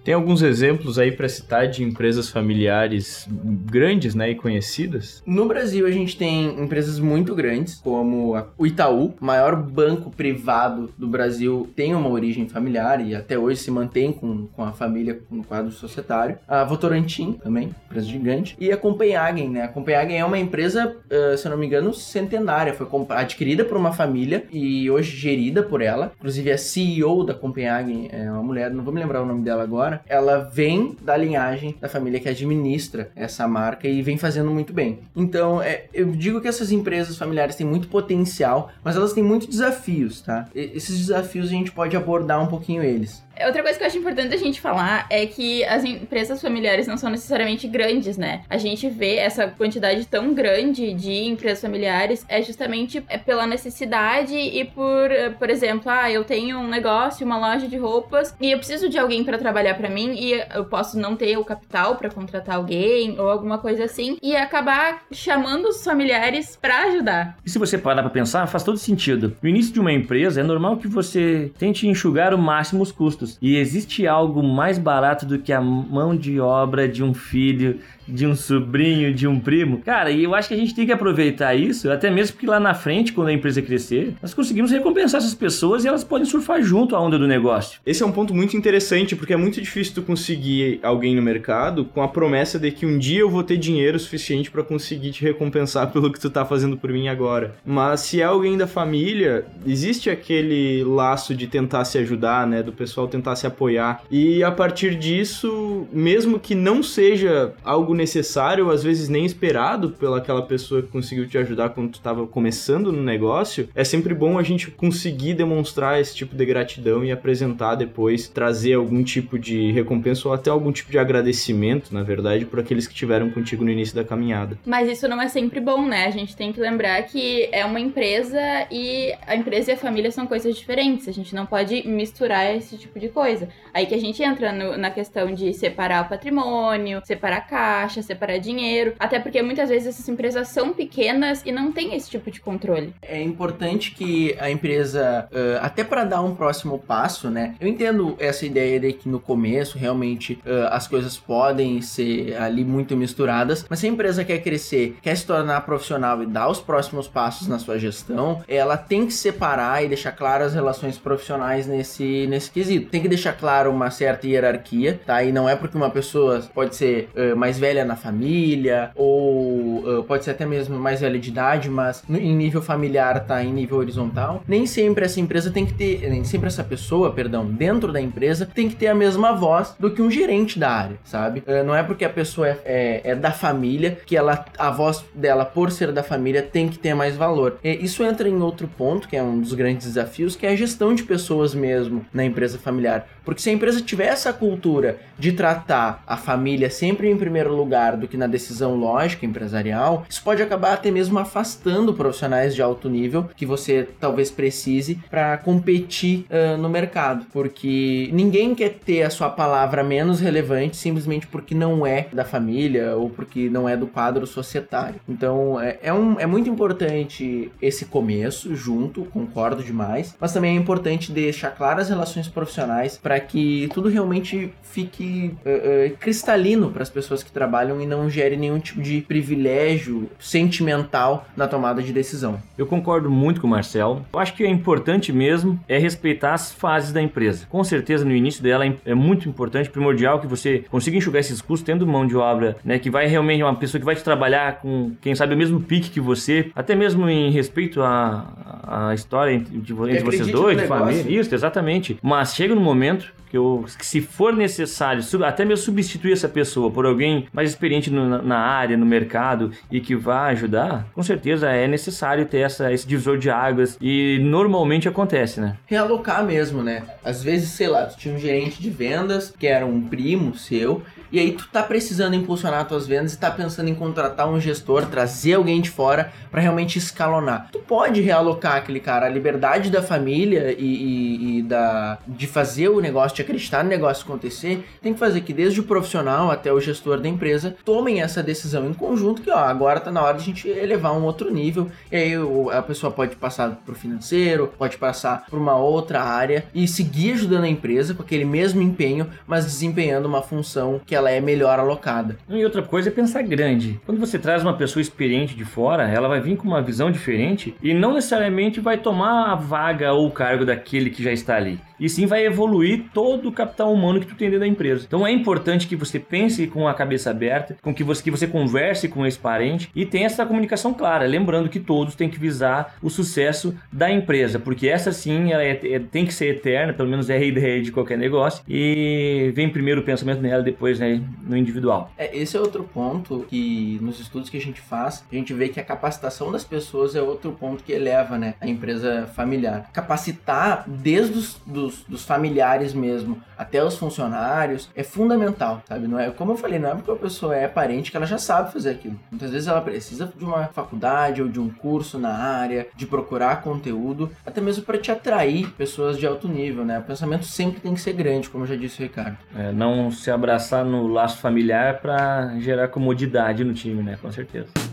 Tem 0.03 0.15
alguns 0.15 0.42
exemplos 0.42 0.98
aí 0.98 1.12
para 1.12 1.30
citar 1.30 1.68
de 1.68 1.83
empresas 1.83 2.27
familiares 2.27 3.27
grandes, 3.69 4.15
né, 4.15 4.31
e 4.31 4.36
conhecidas? 4.36 5.21
No 5.25 5.48
Brasil 5.48 5.86
a 5.86 5.92
gente 5.92 6.18
tem 6.18 6.59
empresas 6.59 6.98
muito 7.00 7.36
grandes, 7.36 7.75
como 7.75 8.36
o 8.57 8.65
Itaú, 8.65 9.13
maior 9.19 9.56
banco 9.56 10.09
privado 10.09 10.89
do 10.98 11.07
Brasil, 11.07 11.69
tem 11.75 11.94
uma 11.94 12.09
origem 12.09 12.50
familiar 12.50 13.06
e 13.06 13.13
até 13.13 13.38
hoje 13.38 13.59
se 13.59 13.69
mantém 13.69 14.12
com, 14.12 14.48
com 14.48 14.63
a 14.63 14.71
família 14.71 15.21
no 15.30 15.44
quadro 15.44 15.71
societário. 15.71 16.39
A 16.47 16.63
Votorantim 16.63 17.33
também, 17.33 17.69
empresa 17.86 18.07
gigante, 18.07 18.56
e 18.59 18.71
a 18.71 18.77
Copenhagen, 18.77 19.50
né? 19.50 19.63
A 19.63 19.68
Copenhagen 19.68 20.18
é 20.18 20.25
uma 20.25 20.39
empresa, 20.39 20.95
se 21.38 21.45
eu 21.45 21.51
não 21.51 21.57
me 21.57 21.68
engano, 21.68 21.94
centenária, 21.94 22.74
foi 22.74 22.88
adquirida 23.09 23.63
por 23.63 23.77
uma 23.77 23.92
família 23.92 24.45
e 24.51 24.89
hoje 24.89 25.15
gerida 25.15 25.62
por 25.62 25.80
ela. 25.80 26.12
Inclusive 26.18 26.51
a 26.51 26.57
CEO 26.57 27.24
da 27.24 27.36
Copenhagen 27.36 28.09
é 28.12 28.31
uma 28.31 28.42
mulher, 28.42 28.71
não 28.71 28.83
vou 28.83 28.94
me 28.94 29.00
lembrar 29.00 29.21
o 29.21 29.25
nome 29.25 29.44
dela 29.44 29.62
agora 29.62 29.91
ela 30.08 30.40
vem 30.40 30.96
da 31.02 31.18
linhagem 31.18 31.76
da 31.80 31.90
família 31.90 32.20
que 32.20 32.30
administra 32.30 33.12
essa 33.16 33.48
marca 33.48 33.88
e 33.88 34.02
vem 34.02 34.18
fazendo 34.18 34.52
muito 34.52 34.74
bem. 34.74 35.00
Então, 35.16 35.62
é, 35.62 35.86
eu 35.94 36.12
digo 36.12 36.40
que 36.40 36.48
essas 36.48 36.72
empresas 36.72 37.18
familiares 37.18 37.56
têm 37.56 37.66
muito 37.66 37.88
potencial, 37.88 38.72
mas 38.84 38.96
elas 38.96 39.14
têm 39.14 39.24
muitos 39.24 39.48
desafios, 39.48 40.22
tá? 40.22 40.48
E, 40.56 40.72
esses 40.74 40.98
desafios 40.98 41.48
a 41.48 41.52
gente 41.52 41.72
pode 41.72 41.96
abordar 41.96 42.42
um 42.42 42.48
pouquinho 42.48 42.84
eles. 42.84 43.24
Outra 43.46 43.64
coisa 43.64 43.78
que 43.78 43.84
eu 43.84 43.88
acho 43.88 43.98
importante 43.98 44.34
a 44.34 44.38
gente 44.38 44.62
falar 44.62 45.06
é 45.10 45.26
que 45.26 45.64
as 45.66 45.84
empresas 45.84 46.42
familiares 46.42 46.88
não 46.88 46.98
são 46.98 47.10
necessariamente 47.10 47.68
grandes, 47.68 48.18
né? 48.18 48.44
A 48.50 48.58
gente 48.58 48.90
vê 48.90 49.16
essa 49.16 49.48
quantidade 49.48 50.06
tão 50.06 50.34
grande 50.34 50.94
de 50.94 51.26
empresas 51.26 51.62
familiares 51.62 52.26
é 52.28 52.42
justamente 52.42 53.04
é 53.08 53.18
pela 53.18 53.46
necessidade 53.46 54.36
e 54.36 54.66
por, 54.66 55.10
por 55.38 55.50
exemplo, 55.50 55.92
ah, 55.92 56.12
eu 56.12 56.24
tenho 56.24 56.60
um 56.60 56.68
negócio, 56.68 57.26
uma 57.26 57.38
loja 57.38 57.68
de 57.68 57.78
roupas 57.78 58.36
e 58.40 58.52
eu 58.52 58.58
preciso 58.58 58.90
de 58.90 58.98
alguém 58.98 59.24
para 59.24 59.38
trabalhar 59.38 59.76
para 59.76 59.90
mim 59.90 60.16
e 60.18 60.34
eu 60.54 60.66
posso 60.66 60.98
não 61.00 61.16
ter 61.16 61.38
o 61.38 61.46
capital 61.46 61.96
para 61.96 62.10
contratar 62.10 62.56
alguém 62.56 63.20
ou 63.20 63.30
alguma 63.30 63.58
coisa 63.58 63.86
assim 63.86 64.18
e 64.22 64.36
acabar 64.36 65.04
chamando 65.12 65.70
os 65.70 65.84
familiares 65.84 66.58
para 66.62 66.84
ajudar. 66.84 67.38
E 67.46 67.50
se 67.50 67.60
você 67.60 67.78
parar 67.78 68.02
para 68.02 68.12
pensar, 68.12 68.48
faz 68.48 68.64
todo 68.64 68.78
sentido. 68.78 69.36
No 69.42 69.50
início 69.50 69.74
de 69.74 69.80
uma 69.80 69.92
empresa 69.92 70.42
é 70.42 70.44
normal 70.44 70.78
que 70.78 70.88
você 70.88 71.52
tente 71.58 71.88
enxugar 71.88 72.34
o 72.34 72.38
máximo 72.38 72.82
os 72.82 72.92
custos. 72.92 73.31
E 73.42 73.56
existe 73.56 74.07
algo 74.07 74.42
mais 74.42 74.78
barato 74.78 75.25
do 75.25 75.39
que 75.39 75.54
a 75.54 75.62
mão 75.62 76.16
de 76.16 76.39
obra 76.39 76.88
de 76.88 77.04
um 77.04 77.13
filho 77.13 77.80
de 78.07 78.25
um 78.25 78.36
sobrinho, 78.36 79.13
de 79.13 79.27
um 79.27 79.39
primo. 79.39 79.80
Cara, 79.80 80.12
e 80.12 80.24
eu 80.24 80.36
acho 80.36 80.48
que 80.48 80.53
a 80.53 80.57
gente 80.57 80.75
tem 80.75 80.86
que 80.86 80.92
aproveitar 80.92 81.56
isso, 81.56 81.92
até 81.92 82.09
mesmo 82.09 82.33
porque 82.33 82.48
lá 82.48 82.59
na 82.59 82.74
frente, 82.74 83.13
quando 83.13 83.27
a 83.30 83.33
empresa 83.33 83.62
crescer, 83.62 84.13
nós 84.21 84.33
conseguimos 84.33 84.71
recompensar 84.71 85.19
essas 85.19 85.36
pessoas 85.36 85.83
e 85.83 85.88
elas 85.88 86.03
podem 86.03 86.25
surfar 86.25 86.62
junto 86.62 86.95
à 86.95 87.00
onda 87.00 87.18
do 87.18 87.27
negócio. 87.27 87.80
Esse 87.86 88.03
é 88.03 88.06
um 88.06 88.12
ponto 88.12 88.33
muito 88.33 88.56
interessante, 88.56 89.15
porque 89.15 89.33
é 89.33 89.38
muito 89.38 89.62
difícil 89.62 89.94
tu 89.94 90.01
conseguir 90.01 90.80
alguém 90.83 91.15
no 91.15 91.21
mercado 91.21 91.86
com 91.86 92.01
a 92.01 92.07
promessa 92.07 92.59
de 92.59 92.71
que 92.71 92.86
um 92.86 92.98
dia 92.98 93.19
eu 93.19 93.30
vou 93.30 93.44
ter 93.44 93.57
dinheiro 93.57 94.00
suficiente 94.00 94.51
para 94.51 94.63
conseguir 94.63 95.12
te 95.12 95.24
recompensar 95.24 95.89
pelo 95.94 96.12
que 96.12 96.19
tu 96.19 96.30
tá 96.30 96.45
fazendo 96.45 96.77
por 96.77 96.92
mim 96.92 97.07
agora. 97.07 97.56
Mas 97.65 98.01
se 98.01 98.21
é 98.21 98.25
alguém 98.25 98.57
da 98.57 98.68
família, 98.68 99.45
existe 99.65 100.09
aquele 100.09 100.83
laço 100.83 101.36
de 101.36 101.47
tentar 101.47 101.86
se 101.86 101.97
ajudar, 101.97 102.47
né, 102.47 102.63
do 102.63 102.71
pessoal 102.71 103.07
tentar 103.07 103.36
se 103.36 103.47
apoiar. 103.47 104.04
E 104.09 104.44
a 104.44 104.51
partir 104.51 104.95
disso, 104.95 105.88
mesmo 105.92 106.39
que 106.39 106.56
não 106.56 106.81
seja 106.81 107.54
algo 107.63 107.94
necessário, 108.01 108.71
às 108.71 108.83
vezes 108.83 109.07
nem 109.07 109.25
esperado 109.25 109.92
pela 109.92 110.18
aquela 110.18 110.42
pessoa 110.42 110.81
que 110.81 110.88
conseguiu 110.88 111.27
te 111.27 111.38
ajudar 111.38 111.69
quando 111.69 111.92
tu 111.92 111.95
estava 111.95 112.25
começando 112.25 112.92
no 112.92 113.01
negócio, 113.01 113.69
é 113.75 113.83
sempre 113.83 114.13
bom 114.13 114.39
a 114.39 114.44
gente 114.44 114.71
conseguir 114.71 115.36
demonstrar 115.36 116.01
esse 116.01 116.15
tipo 116.15 116.36
de 116.36 116.45
gratidão 116.45 117.06
e 117.06 117.12
apresentar 117.12 117.75
depois, 117.75 118.27
trazer 118.27 118.74
algum 118.74 119.03
tipo 119.03 119.38
de 119.38 119.71
recompensa 119.71 120.27
ou 120.27 120.33
até 120.33 120.50
algum 120.50 120.71
tipo 120.71 120.92
de 120.92 120.98
agradecimento, 120.98 121.94
na 121.94 122.03
verdade, 122.03 122.45
por 122.45 122.59
aqueles 122.59 122.88
que 122.88 122.94
tiveram 122.94 123.30
contigo 123.30 123.63
no 123.63 123.69
início 123.69 123.95
da 123.95 124.04
caminhada. 124.04 124.57
Mas 124.65 124.89
isso 124.89 125.07
não 125.07 125.21
é 125.21 125.27
sempre 125.27 125.59
bom, 125.59 125.86
né? 125.86 126.06
A 126.06 126.12
gente 126.12 126.36
tem 126.36 126.51
que 126.51 126.59
lembrar 126.59 127.01
que 127.04 127.47
é 127.51 127.63
uma 127.65 127.80
empresa 127.80 128.39
e 128.71 129.13
a 129.27 129.36
empresa 129.36 129.71
e 129.71 129.74
a 129.74 129.77
família 129.77 130.12
são 130.12 130.25
coisas 130.25 130.56
diferentes. 130.56 131.07
A 131.07 131.12
gente 131.12 131.36
não 131.36 131.45
pode 131.45 131.88
misturar 131.88 132.56
esse 132.56 132.77
tipo 132.77 133.00
de 133.00 133.09
coisa. 133.09 133.47
Aí 133.74 133.86
que 133.86 133.95
a 133.95 134.00
gente 134.00 134.21
entra 134.24 134.51
no, 134.51 134.77
na 134.77 134.89
questão 134.89 135.33
de 135.33 135.54
separar 135.54 136.06
o 136.06 136.09
patrimônio, 136.09 137.01
separar 137.06 137.38
a 137.38 137.42
caixa, 137.81 138.01
separar 138.01 138.38
dinheiro. 138.38 138.94
Até 139.00 139.19
porque 139.19 139.42
muitas 139.42 139.69
vezes 139.69 139.88
essas 139.88 140.07
empresas 140.07 140.48
são 140.50 140.74
pequenas 140.74 141.42
e 141.45 141.51
não 141.51 141.72
tem 141.72 141.95
esse 141.95 142.10
tipo 142.10 142.30
de 142.30 142.39
controle. 142.39 142.94
É 143.01 143.22
importante 143.22 143.92
que 143.92 144.36
a 144.39 144.50
empresa, 144.50 145.28
uh, 145.31 145.66
até 145.66 145.83
para 145.83 146.04
dar 146.04 146.22
um 146.22 146.36
próximo 146.36 146.78
passo, 146.78 147.30
né? 147.30 147.56
Eu 147.60 147.68
entendo 147.68 148.16
essa 148.19 148.45
ideia 148.45 148.80
de 148.80 148.94
que 148.94 149.10
no 149.10 149.19
começo 149.19 149.78
realmente 149.78 150.33
uh, 150.45 150.68
as 150.72 150.88
coisas 150.88 151.18
podem 151.18 151.81
ser 151.81 152.36
ali 152.38 152.63
muito 152.63 152.95
misturadas, 152.95 153.66
mas 153.69 153.80
se 153.80 153.88
a 153.88 153.89
empresa 153.89 154.24
quer 154.24 154.39
crescer, 154.39 154.98
quer 155.01 155.16
se 155.16 155.25
tornar 155.25 155.62
profissional 155.62 156.22
e 156.22 156.25
dar 156.25 156.50
os 156.50 156.60
próximos 156.60 157.07
passos 157.07 157.48
na 157.48 157.57
sua 157.57 157.80
gestão, 157.80 158.44
ela 158.48 158.78
tem 158.78 159.06
que 159.06 159.13
separar 159.13 159.83
e 159.83 159.88
deixar 159.88 160.12
claras 160.12 160.48
as 160.48 160.54
relações 160.54 160.98
profissionais 160.98 161.66
nesse, 161.66 162.28
nesse 162.28 162.51
quesito. 162.51 162.89
Tem 162.89 163.01
que 163.01 163.07
deixar 163.07 163.33
claro 163.33 163.72
uma 163.72 163.89
certa 163.89 164.28
hierarquia, 164.28 165.00
tá? 165.06 165.24
E 165.24 165.31
não 165.31 165.48
é 165.48 165.56
porque 165.56 165.78
uma 165.78 165.89
pessoa 165.89 166.42
pode 166.54 166.75
ser 166.75 167.10
uh, 167.16 167.36
mais 167.36 167.57
velha 167.57 167.70
velha 167.71 167.85
na 167.85 167.95
família, 167.95 168.91
ou 168.95 169.79
uh, 169.79 170.03
pode 170.03 170.25
ser 170.25 170.31
até 170.31 170.45
mesmo 170.45 170.77
mais 170.77 171.00
velha 171.00 171.18
de 171.18 171.29
idade, 171.29 171.69
mas 171.69 172.03
no, 172.07 172.18
em 172.18 172.35
nível 172.35 172.62
familiar 172.62 173.25
tá 173.25 173.44
em 173.44 173.53
nível 173.53 173.77
horizontal. 173.77 174.44
Nem 174.47 174.65
sempre 174.65 175.06
essa 175.06 175.19
empresa 175.19 175.50
tem 175.50 175.65
que 175.65 175.73
ter, 175.73 176.09
nem 176.09 176.23
sempre 176.23 176.47
essa 176.47 176.63
pessoa, 176.63 177.12
perdão, 177.12 177.45
dentro 177.45 177.94
da 177.94 178.01
empresa 178.01 178.45
tem 178.45 178.68
que 178.68 178.75
ter 178.75 178.88
a 178.88 178.95
mesma 178.95 179.31
voz 179.31 179.73
do 179.79 179.89
que 179.89 180.01
um 180.01 180.12
gerente 180.12 180.59
da 180.59 180.69
área, 180.69 180.97
sabe? 181.06 181.44
Uh, 181.47 181.63
não 181.65 181.73
é 181.73 181.81
porque 181.81 182.03
a 182.03 182.09
pessoa 182.09 182.50
é, 182.50 182.59
é, 182.65 183.01
é, 183.12 183.15
da 183.15 183.31
família 183.31 183.97
que 184.06 184.18
ela, 184.18 184.45
a 184.57 184.69
voz 184.69 185.03
dela, 185.15 185.45
por 185.45 185.71
ser 185.71 185.91
da 185.91 186.03
família, 186.03 186.41
tem 186.41 186.68
que 186.68 186.77
ter 186.77 186.94
mais 186.94 187.15
valor. 187.15 187.57
E 187.63 187.71
isso 187.85 188.03
entra 188.03 188.27
em 188.27 188.41
outro 188.41 188.68
ponto, 188.68 189.07
que 189.07 189.15
é 189.15 189.23
um 189.23 189.39
dos 189.39 189.53
grandes 189.53 189.88
desafios, 189.88 190.35
que 190.35 190.45
é 190.45 190.50
a 190.50 190.56
gestão 190.56 190.94
de 190.94 191.03
pessoas 191.03 191.56
mesmo 191.56 192.06
na 192.13 192.25
empresa 192.25 192.57
familiar. 192.57 193.07
Porque 193.23 193.41
se 193.41 193.50
a 193.50 193.53
empresa 193.53 193.81
tiver 193.81 194.07
essa 194.07 194.33
cultura 194.33 194.97
de 195.18 195.31
tratar 195.31 196.03
a 196.07 196.18
família 196.18 196.69
sempre 196.69 197.09
em 197.09 197.15
primeiro 197.15 197.56
lugar, 197.56 197.61
lugar 197.62 197.96
do 197.98 198.08
que 198.08 198.18
na 198.18 198.28
decisão 198.28 198.75
lógica 198.75 199.25
empresarial, 199.25 200.06
isso 200.10 200.24
pode 200.24 200.42
acabar 200.42 200.74
até 200.74 200.92
mesmo 200.92 201.19
afastando 201.19 201.94
profissionais 201.94 202.56
de 202.56 202.62
alto 202.62 202.90
nível 202.90 203.30
que 203.36 203.46
você 203.46 203.88
talvez 204.00 204.31
precise 204.31 205.00
para 205.10 205.38
competir 205.38 206.25
uh, 206.30 206.58
no 206.58 206.69
mercado, 206.69 207.25
porque 207.31 208.10
ninguém 208.12 208.56
quer 208.56 208.69
ter 208.69 209.04
a 209.04 209.10
sua 209.10 209.30
palavra 209.30 209.84
menos 209.84 210.19
relevante 210.19 210.78
simplesmente 210.78 211.28
porque 211.28 211.54
não 211.54 211.86
é 211.86 212.08
da 212.12 212.25
família 212.25 212.96
ou 212.96 213.10
porque 213.10 213.50
não 213.50 213.68
é 213.68 213.78
do 213.78 213.88
quadro 213.88 214.25
societário. 214.25 215.00
Então 215.07 215.60
é, 215.60 215.78
é, 215.84 215.94
um, 215.94 216.19
é 216.19 216.25
muito 216.25 216.50
importante 216.50 217.52
esse 217.62 217.86
começo 217.86 218.56
junto, 218.56 219.06
concordo 219.06 219.64
demais, 219.64 220.16
mas 220.19 220.34
também 220.34 220.57
é 220.57 220.60
importante 220.60 221.12
deixar 221.12 221.52
claras 221.52 221.84
as 221.84 221.90
relações 221.90 222.28
profissionais 222.28 222.98
para 222.98 223.19
que 223.19 223.69
tudo 223.74 223.90
realmente 223.90 224.54
fique 224.64 225.34
uh, 225.46 225.94
uh, 225.94 225.98
cristalino 225.98 226.72
para 226.72 226.84
as 226.84 226.90
pessoas 226.90 227.24
que 227.24 227.31
trabalham 227.31 227.50
trabalham 227.51 227.81
e 227.81 227.86
não 227.86 228.09
gere 228.09 228.38
nenhum 228.38 228.59
tipo 228.59 228.81
de 228.81 229.01
privilégio 229.01 230.09
sentimental 230.18 231.27
na 231.36 231.50
tomada 231.50 231.83
de 231.83 231.92
decisão. 231.92 232.39
Eu 232.57 232.65
concordo 232.65 233.12
muito 233.12 233.42
com 233.42 233.48
o 233.48 233.50
Marcel. 233.50 234.06
Eu 234.13 234.19
acho 234.19 234.33
que 234.33 234.44
é 234.45 234.50
importante 234.50 235.12
mesmo 235.12 235.59
é 235.68 235.77
respeitar 235.77 236.33
as 236.33 236.53
fases 236.53 236.94
da 236.94 237.01
empresa. 237.01 237.45
Com 237.50 237.62
certeza 237.63 238.06
no 238.06 238.15
início 238.15 238.42
dela 238.42 238.63
é 238.86 238.95
muito 238.95 239.27
importante, 239.27 239.69
primordial 239.69 240.21
que 240.21 240.27
você 240.27 240.63
consiga 240.69 240.95
enxugar 240.95 241.19
esses 241.19 241.42
custos 241.42 241.65
tendo 241.65 241.86
mão 241.86 242.07
de 242.07 242.15
obra, 242.15 242.56
né, 242.63 242.80
que 242.80 242.89
vai 242.89 243.06
realmente 243.07 243.44
uma 243.44 243.56
pessoa 243.56 243.80
que 243.80 243.86
vai 243.86 243.95
te 243.95 244.04
trabalhar 244.04 244.59
com, 244.62 244.94
quem 245.01 245.13
sabe, 245.13 245.33
o 245.36 245.38
mesmo 245.38 245.59
pique 245.59 245.89
que 245.89 246.00
você, 246.00 246.51
até 246.56 246.74
mesmo 246.74 247.09
em 247.09 247.31
respeito 247.31 247.81
à, 247.81 248.27
à 248.71 248.94
história 248.94 249.33
entre, 249.33 249.56
entre 249.57 249.73
vocês 250.04 250.28
dois, 250.28 250.57
de 250.57 250.68
família. 250.68 251.19
Isso, 251.19 251.33
exatamente. 251.33 251.97
Mas 252.01 252.33
chega 252.33 252.56
no 252.56 252.61
momento 252.61 253.13
que, 253.31 253.37
eu, 253.37 253.66
que 253.78 253.85
se 253.85 254.01
for 254.01 254.33
necessário, 254.33 255.01
até 255.25 255.45
mesmo 255.45 255.63
substituir 255.63 256.11
essa 256.11 256.28
pessoa 256.28 256.69
por 256.69 256.85
alguém 256.85 257.28
mais 257.31 257.49
experiente 257.49 257.90
no, 257.90 258.21
na 258.21 258.37
área, 258.37 258.75
no 258.75 258.85
mercado 258.85 259.51
e 259.71 259.80
que 259.80 259.95
vá 259.95 260.25
ajudar, 260.28 260.87
com 260.94 261.01
certeza 261.01 261.49
é 261.49 261.68
necessário 261.68 262.25
ter 262.25 262.40
essa, 262.40 262.71
esse 262.73 262.85
divisor 262.85 263.18
de 263.18 263.30
águas 263.30 263.78
e 263.81 264.19
normalmente 264.21 264.87
acontece, 264.87 265.40
né? 265.40 265.56
Realocar 265.66 266.25
mesmo, 266.25 266.61
né? 266.61 266.83
Às 267.04 267.23
vezes, 267.23 267.49
sei 267.49 267.68
lá, 267.68 267.85
tu 267.85 267.97
tinha 267.97 268.13
um 268.13 268.19
gerente 268.19 268.61
de 268.61 268.69
vendas 268.69 269.33
que 269.37 269.47
era 269.47 269.66
um 269.66 269.81
primo 269.81 270.35
seu 270.35 270.83
e 271.11 271.19
aí 271.19 271.33
tu 271.33 271.47
tá 271.51 271.61
precisando 271.61 272.15
impulsionar 272.15 272.68
tuas 272.68 272.87
vendas 272.87 273.13
e 273.13 273.18
tá 273.18 273.30
pensando 273.30 273.69
em 273.69 273.75
contratar 273.75 274.30
um 274.30 274.39
gestor, 274.39 274.85
trazer 274.85 275.33
alguém 275.33 275.59
de 275.59 275.69
fora 275.69 276.11
para 276.30 276.41
realmente 276.41 276.77
escalonar. 276.77 277.49
Tu 277.51 277.59
pode 277.59 278.01
realocar 278.01 278.56
aquele 278.56 278.80
cara, 278.80 279.06
a 279.06 279.09
liberdade 279.09 279.69
da 279.69 279.81
família 279.81 280.56
e, 280.57 280.65
e, 280.65 281.37
e, 281.37 281.41
da 281.44 281.97
de 282.07 282.27
fazer 282.27 282.69
o 282.69 282.80
negócio, 282.80 283.15
de 283.15 283.21
acreditar 283.21 283.63
no 283.63 283.69
negócio 283.69 284.06
acontecer, 284.06 284.65
tem 284.81 284.94
que 284.94 284.99
fazer 284.99 285.21
que 285.21 285.33
desde 285.33 285.59
o 285.59 285.63
profissional 285.63 286.31
até 286.31 286.51
o 286.51 286.59
gestor 286.59 286.99
da 286.99 287.09
empresa 287.09 287.56
tomem 287.65 288.01
essa 288.01 288.23
decisão 288.23 288.69
em 288.69 288.73
conjunto 288.73 289.21
que 289.21 289.31
ó, 289.31 289.37
agora 289.37 289.80
tá 289.80 289.91
na 289.91 290.01
hora 290.01 290.18
de 290.18 290.23
a 290.23 290.25
gente 290.25 290.47
elevar 290.47 290.94
um 290.94 291.03
outro 291.03 291.31
nível. 291.31 291.69
E 291.91 291.95
aí 291.95 292.13
a 292.53 292.61
pessoa 292.61 292.91
pode 292.91 293.15
passar 293.15 293.61
pro 293.65 293.75
financeiro, 293.75 294.51
pode 294.57 294.77
passar 294.77 295.25
para 295.30 295.39
uma 295.39 295.56
outra 295.56 296.01
área 296.01 296.45
e 296.53 296.68
seguir 296.68 297.13
ajudando 297.13 297.44
a 297.44 297.49
empresa 297.49 297.94
com 297.94 298.03
aquele 298.03 298.25
mesmo 298.25 298.61
empenho, 298.61 299.09
mas 299.27 299.45
desempenhando 299.45 300.06
uma 300.06 300.21
função 300.21 300.80
que 300.85 300.95
ela 300.95 301.01
ela 301.02 301.12
é 301.12 301.20
melhor 301.20 301.60
alocada. 301.60 302.18
E 302.30 302.44
outra 302.44 302.62
coisa 302.62 302.90
é 302.90 302.92
pensar 302.92 303.22
grande. 303.24 303.80
Quando 303.86 304.00
você 304.00 304.18
traz 304.18 304.44
uma 304.44 304.56
pessoa 304.56 304.81
experiente 304.81 305.36
de 305.36 305.44
fora, 305.44 305.90
ela 305.90 306.08
vai 306.08 306.22
vir 306.22 306.38
com 306.38 306.48
uma 306.48 306.62
visão 306.62 306.92
diferente 306.92 307.56
e 307.62 307.74
não 307.74 307.94
necessariamente 307.94 308.60
vai 308.60 308.78
tomar 308.78 309.31
a 309.31 309.36
vaga 309.36 309.92
ou 309.94 310.08
o 310.08 310.12
cargo 310.12 310.46
daquele 310.46 310.90
que 310.90 311.04
já 311.04 311.12
está 311.12 311.36
ali. 311.36 311.60
E 311.80 311.90
sim 311.90 312.06
vai 312.06 312.24
evoluir 312.24 312.84
todo 312.94 313.28
o 313.28 313.31
capital 313.31 313.74
humano 313.74 314.00
que 314.00 314.06
tu 314.06 314.14
tem 314.14 314.28
dentro 314.30 314.42
da 314.42 314.48
empresa. 314.48 314.86
Então 314.88 315.06
é 315.06 315.12
importante 315.12 315.68
que 315.68 315.76
você 315.76 316.00
pense 316.00 316.46
com 316.46 316.68
a 316.68 316.76
cabeça 316.76 317.10
aberta, 317.10 317.58
com 317.60 317.74
que 317.74 317.84
você, 317.84 318.04
que 318.04 318.12
você 318.12 318.28
converse 318.28 318.88
com 318.88 319.04
esse 319.04 319.18
parente 319.18 319.72
e 319.76 319.84
tenha 319.84 320.06
essa 320.06 320.24
comunicação 320.24 320.76
clara. 320.76 321.08
Lembrando 321.08 321.50
que 321.50 321.60
todos 321.60 321.96
têm 321.96 322.08
que 322.08 322.20
visar 322.20 322.76
o 322.84 322.90
sucesso 322.90 323.56
da 323.72 323.90
empresa, 323.90 324.38
porque 324.38 324.68
essa 324.68 324.92
sim 324.92 325.31
ela 325.31 325.44
é, 325.44 325.60
é, 325.64 325.80
tem 325.80 326.06
que 326.06 326.14
ser 326.14 326.36
eterna, 326.36 326.72
pelo 326.72 326.88
menos 326.88 327.10
é 327.10 327.18
a 327.18 327.20
ideia 327.26 327.60
de 327.64 327.72
qualquer 327.72 327.98
negócio. 327.98 328.44
E 328.48 329.31
vem 329.34 329.50
primeiro 329.50 329.81
o 329.81 329.84
pensamento 329.84 330.22
nela, 330.22 330.44
depois 330.44 330.80
né, 330.80 330.91
vai 330.92 331.04
no 331.24 331.38
individual. 331.38 331.92
É, 331.98 332.16
esse 332.18 332.36
é 332.36 332.40
outro 332.40 332.64
ponto 332.64 333.26
que 333.30 333.78
nos 333.81 334.00
estudos 334.00 334.30
que 334.30 334.38
a 334.38 334.42
gente 334.42 334.62
faz, 334.62 335.04
a 335.12 335.16
gente 335.16 335.33
vê 335.33 335.50
que 335.50 335.60
a 335.60 335.64
capacitação 335.64 336.31
das 336.31 336.44
pessoas 336.44 336.95
é 336.95 337.02
outro 337.02 337.31
ponto 337.31 337.64
que 337.64 337.71
eleva 337.71 338.18
né, 338.18 338.36
a 338.42 338.48
empresa 338.48 339.07
familiar. 339.16 339.69
Capacitar 339.74 340.66
desde 340.68 341.18
os 341.18 341.42
dos, 341.45 341.83
dos 341.88 342.04
familiares 342.04 342.74
mesmo 342.74 343.21
até 343.38 343.64
os 343.64 343.76
funcionários 343.76 344.69
é 344.76 344.83
fundamental, 344.83 345.62
sabe? 345.68 345.88
Não 345.88 346.00
é, 346.00 346.10
como 346.12 346.33
eu 346.33 346.38
falei, 346.38 346.60
não 346.60 346.69
é 346.69 346.76
porque 346.76 346.92
a 346.92 346.95
pessoa 346.95 347.36
é 347.36 347.48
parente 347.48 347.92
que 347.92 347.98
ela 347.98 348.06
já 348.06 348.18
sabe 348.18 348.52
fazer 348.52 348.71
aquilo. 348.71 349.00
Muitas 349.10 349.31
vezes 349.31 349.48
ela 349.48 349.62
precisa 349.62 350.12
de 350.16 350.24
uma 350.24 350.45
faculdade 350.48 351.21
ou 351.21 351.28
de 351.28 351.40
um 351.40 351.50
curso 351.50 351.98
na 351.98 352.14
área, 352.14 352.68
de 352.76 352.86
procurar 352.86 353.42
conteúdo, 353.42 354.12
até 354.26 354.40
mesmo 354.40 354.64
para 354.64 354.78
te 354.78 354.92
atrair 354.92 355.52
pessoas 355.54 355.98
de 355.98 356.06
alto 356.06 356.28
nível, 356.28 356.64
né? 356.64 356.80
O 356.80 356.83
pensamento 356.83 357.26
sempre 357.26 357.60
tem 357.60 357.74
que 357.74 357.81
ser 357.81 357.94
grande, 357.94 358.30
como 358.30 358.45
já 358.45 358.56
disse 358.56 358.80
o 358.80 358.83
Ricardo. 358.83 359.18
É, 359.36 359.52
não 359.52 359.92
se 359.92 360.12
abraçar 360.12 360.64
no 360.64 360.81
laço 360.88 361.18
familiar 361.19 361.81
para 361.81 362.38
gerar 362.40 362.68
comodidade 362.68 363.44
no 363.44 363.54
time, 363.54 363.81
né? 363.83 363.97
Com 364.02 364.11
certeza. 364.11 364.70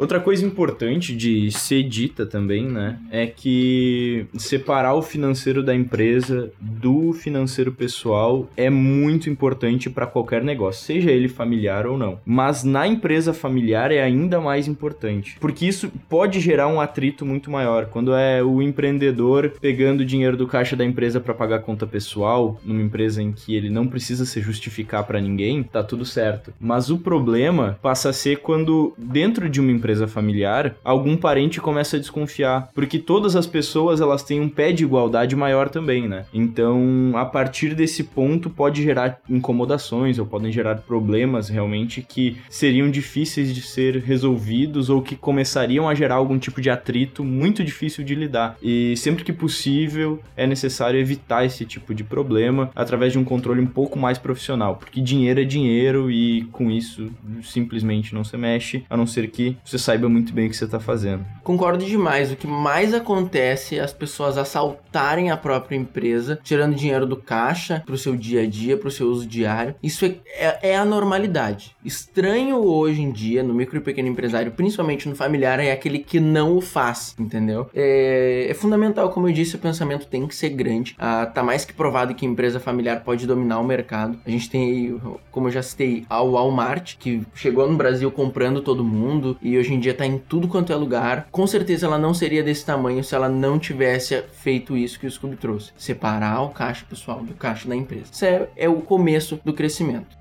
Outra 0.00 0.18
coisa 0.18 0.46
importante 0.46 1.14
de 1.14 1.50
ser 1.50 1.82
dita 1.82 2.24
também, 2.24 2.64
né, 2.64 2.98
é 3.10 3.26
que 3.26 4.24
separar 4.38 4.94
o 4.94 5.02
financeiro 5.02 5.62
da 5.62 5.74
empresa 5.74 6.50
do 6.58 7.12
financeiro 7.12 7.70
pessoal 7.70 8.48
é 8.56 8.70
muito 8.70 9.28
importante 9.28 9.90
para 9.90 10.06
qualquer 10.06 10.42
negócio, 10.42 10.86
seja 10.86 11.10
ele 11.10 11.28
familiar 11.28 11.86
ou 11.86 11.98
não. 11.98 12.18
Mas 12.24 12.64
na 12.64 12.88
empresa 12.88 13.34
familiar 13.34 13.92
é 13.92 14.02
ainda 14.02 14.40
mais 14.40 14.66
importante, 14.66 15.36
porque 15.38 15.66
isso 15.66 15.92
pode 16.08 16.40
gerar 16.40 16.66
um 16.68 16.80
atrito 16.80 17.26
muito 17.26 17.50
maior. 17.50 17.84
Quando 17.84 18.14
é 18.14 18.42
o 18.42 18.62
empreendedor 18.62 19.52
pegando 19.60 20.02
dinheiro 20.02 20.34
do 20.34 20.46
caixa 20.46 20.74
da 20.74 20.84
empresa 20.84 21.20
para 21.20 21.34
pagar 21.34 21.58
conta 21.58 21.86
pessoal, 21.86 22.58
numa 22.64 22.80
empresa 22.80 23.22
em 23.22 23.32
que 23.32 23.54
ele 23.54 23.68
não 23.68 23.86
precisa 23.86 24.24
se 24.24 24.40
justificar 24.40 25.04
para 25.04 25.20
ninguém, 25.20 25.62
tá 25.62 25.82
tudo 25.82 26.06
certo. 26.06 26.54
Mas 26.58 26.88
o 26.88 26.96
problema 26.96 27.78
passa 27.82 28.08
a 28.08 28.14
ser 28.14 28.38
quando 28.38 28.94
dentro 28.96 29.46
de 29.50 29.60
uma 29.60 29.70
empresa 29.70 29.89
empresa 29.90 30.06
familiar, 30.06 30.76
algum 30.84 31.16
parente 31.16 31.60
começa 31.60 31.96
a 31.96 32.00
desconfiar, 32.00 32.68
porque 32.72 32.98
todas 32.98 33.34
as 33.34 33.46
pessoas 33.46 34.00
elas 34.00 34.22
têm 34.22 34.40
um 34.40 34.48
pé 34.48 34.70
de 34.70 34.84
igualdade 34.84 35.34
maior 35.34 35.68
também, 35.68 36.08
né? 36.08 36.26
Então, 36.32 37.12
a 37.16 37.24
partir 37.24 37.74
desse 37.74 38.04
ponto 38.04 38.48
pode 38.48 38.82
gerar 38.82 39.18
incomodações 39.28 40.18
ou 40.18 40.26
podem 40.26 40.52
gerar 40.52 40.76
problemas 40.76 41.48
realmente 41.48 42.02
que 42.02 42.36
seriam 42.48 42.88
difíceis 42.88 43.52
de 43.52 43.62
ser 43.62 43.96
resolvidos 43.96 44.88
ou 44.88 45.02
que 45.02 45.16
começariam 45.16 45.88
a 45.88 45.94
gerar 45.94 46.14
algum 46.16 46.38
tipo 46.38 46.60
de 46.60 46.70
atrito 46.70 47.24
muito 47.24 47.64
difícil 47.64 48.04
de 48.04 48.14
lidar. 48.14 48.56
E 48.62 48.96
sempre 48.96 49.24
que 49.24 49.32
possível 49.32 50.20
é 50.36 50.46
necessário 50.46 51.00
evitar 51.00 51.44
esse 51.44 51.64
tipo 51.64 51.92
de 51.92 52.04
problema 52.04 52.70
através 52.76 53.12
de 53.12 53.18
um 53.18 53.24
controle 53.24 53.60
um 53.60 53.66
pouco 53.66 53.98
mais 53.98 54.18
profissional, 54.18 54.76
porque 54.76 55.00
dinheiro 55.00 55.40
é 55.40 55.44
dinheiro 55.44 56.10
e 56.10 56.42
com 56.52 56.70
isso 56.70 57.10
simplesmente 57.42 58.14
não 58.14 58.22
se 58.22 58.36
mexe, 58.36 58.84
a 58.88 58.96
não 58.96 59.06
ser 59.06 59.28
que 59.28 59.56
você 59.64 59.78
saiba 59.80 60.08
muito 60.08 60.32
bem 60.32 60.46
o 60.46 60.50
que 60.50 60.56
você 60.56 60.64
está 60.64 60.78
fazendo. 60.78 61.24
Concordo 61.42 61.84
demais. 61.84 62.30
O 62.30 62.36
que 62.36 62.46
mais 62.46 62.94
acontece 62.94 63.76
é 63.76 63.80
as 63.80 63.92
pessoas 63.92 64.38
assaltarem 64.38 65.30
a 65.30 65.36
própria 65.36 65.76
empresa, 65.76 66.38
tirando 66.42 66.76
dinheiro 66.76 67.06
do 67.06 67.16
caixa 67.16 67.82
para 67.84 67.94
o 67.94 67.98
seu 67.98 68.16
dia 68.16 68.42
a 68.42 68.46
dia, 68.46 68.76
para 68.76 68.88
o 68.88 68.90
seu 68.90 69.08
uso 69.08 69.26
diário. 69.26 69.74
Isso 69.82 70.04
é, 70.04 70.16
é, 70.26 70.70
é, 70.70 70.76
a 70.76 70.84
normalidade. 70.84 71.74
Estranho 71.84 72.56
hoje 72.56 73.02
em 73.02 73.10
dia, 73.10 73.42
no 73.42 73.54
micro 73.54 73.78
e 73.78 73.80
pequeno 73.80 74.08
empresário, 74.08 74.52
principalmente 74.52 75.08
no 75.08 75.14
familiar, 75.14 75.60
é 75.60 75.72
aquele 75.72 75.98
que 75.98 76.20
não 76.20 76.56
o 76.56 76.60
faz, 76.60 77.14
entendeu? 77.18 77.68
É, 77.74 78.46
é 78.48 78.54
fundamental, 78.54 79.10
como 79.10 79.28
eu 79.28 79.32
disse, 79.32 79.56
o 79.56 79.58
pensamento 79.58 80.06
tem 80.06 80.26
que 80.26 80.34
ser 80.34 80.50
grande. 80.50 80.94
Ah, 80.98 81.26
tá 81.26 81.42
mais 81.42 81.64
que 81.64 81.72
provado 81.72 82.14
que 82.14 82.26
empresa 82.26 82.60
familiar 82.60 83.02
pode 83.04 83.26
dominar 83.26 83.58
o 83.60 83.64
mercado. 83.64 84.18
A 84.24 84.30
gente 84.30 84.50
tem, 84.50 85.00
como 85.30 85.48
eu 85.48 85.52
já 85.52 85.62
citei, 85.62 86.04
a 86.08 86.20
Walmart, 86.22 86.96
que 86.98 87.22
chegou 87.34 87.68
no 87.68 87.76
Brasil 87.76 88.10
comprando 88.10 88.60
todo 88.60 88.84
mundo 88.84 89.36
e 89.42 89.56
hoje 89.56 89.69
hoje 89.70 89.74
em 89.74 89.80
dia 89.80 89.94
tá 89.94 90.04
em 90.04 90.18
tudo 90.18 90.48
quanto 90.48 90.72
é 90.72 90.76
lugar. 90.76 91.28
Com 91.30 91.46
certeza 91.46 91.86
ela 91.86 91.98
não 91.98 92.12
seria 92.12 92.42
desse 92.42 92.64
tamanho 92.66 93.04
se 93.04 93.14
ela 93.14 93.28
não 93.28 93.58
tivesse 93.58 94.22
feito 94.32 94.76
isso 94.76 94.98
que 94.98 95.06
o 95.06 95.10
Scooby 95.10 95.36
trouxe: 95.36 95.72
separar 95.76 96.42
o 96.42 96.50
caixa 96.50 96.84
pessoal 96.88 97.22
do 97.22 97.34
caixa 97.34 97.68
da 97.68 97.76
empresa. 97.76 98.06
Isso 98.12 98.24
é, 98.24 98.48
é 98.56 98.68
o 98.68 98.80
começo 98.80 99.40
do 99.44 99.52
crescimento. 99.52 100.18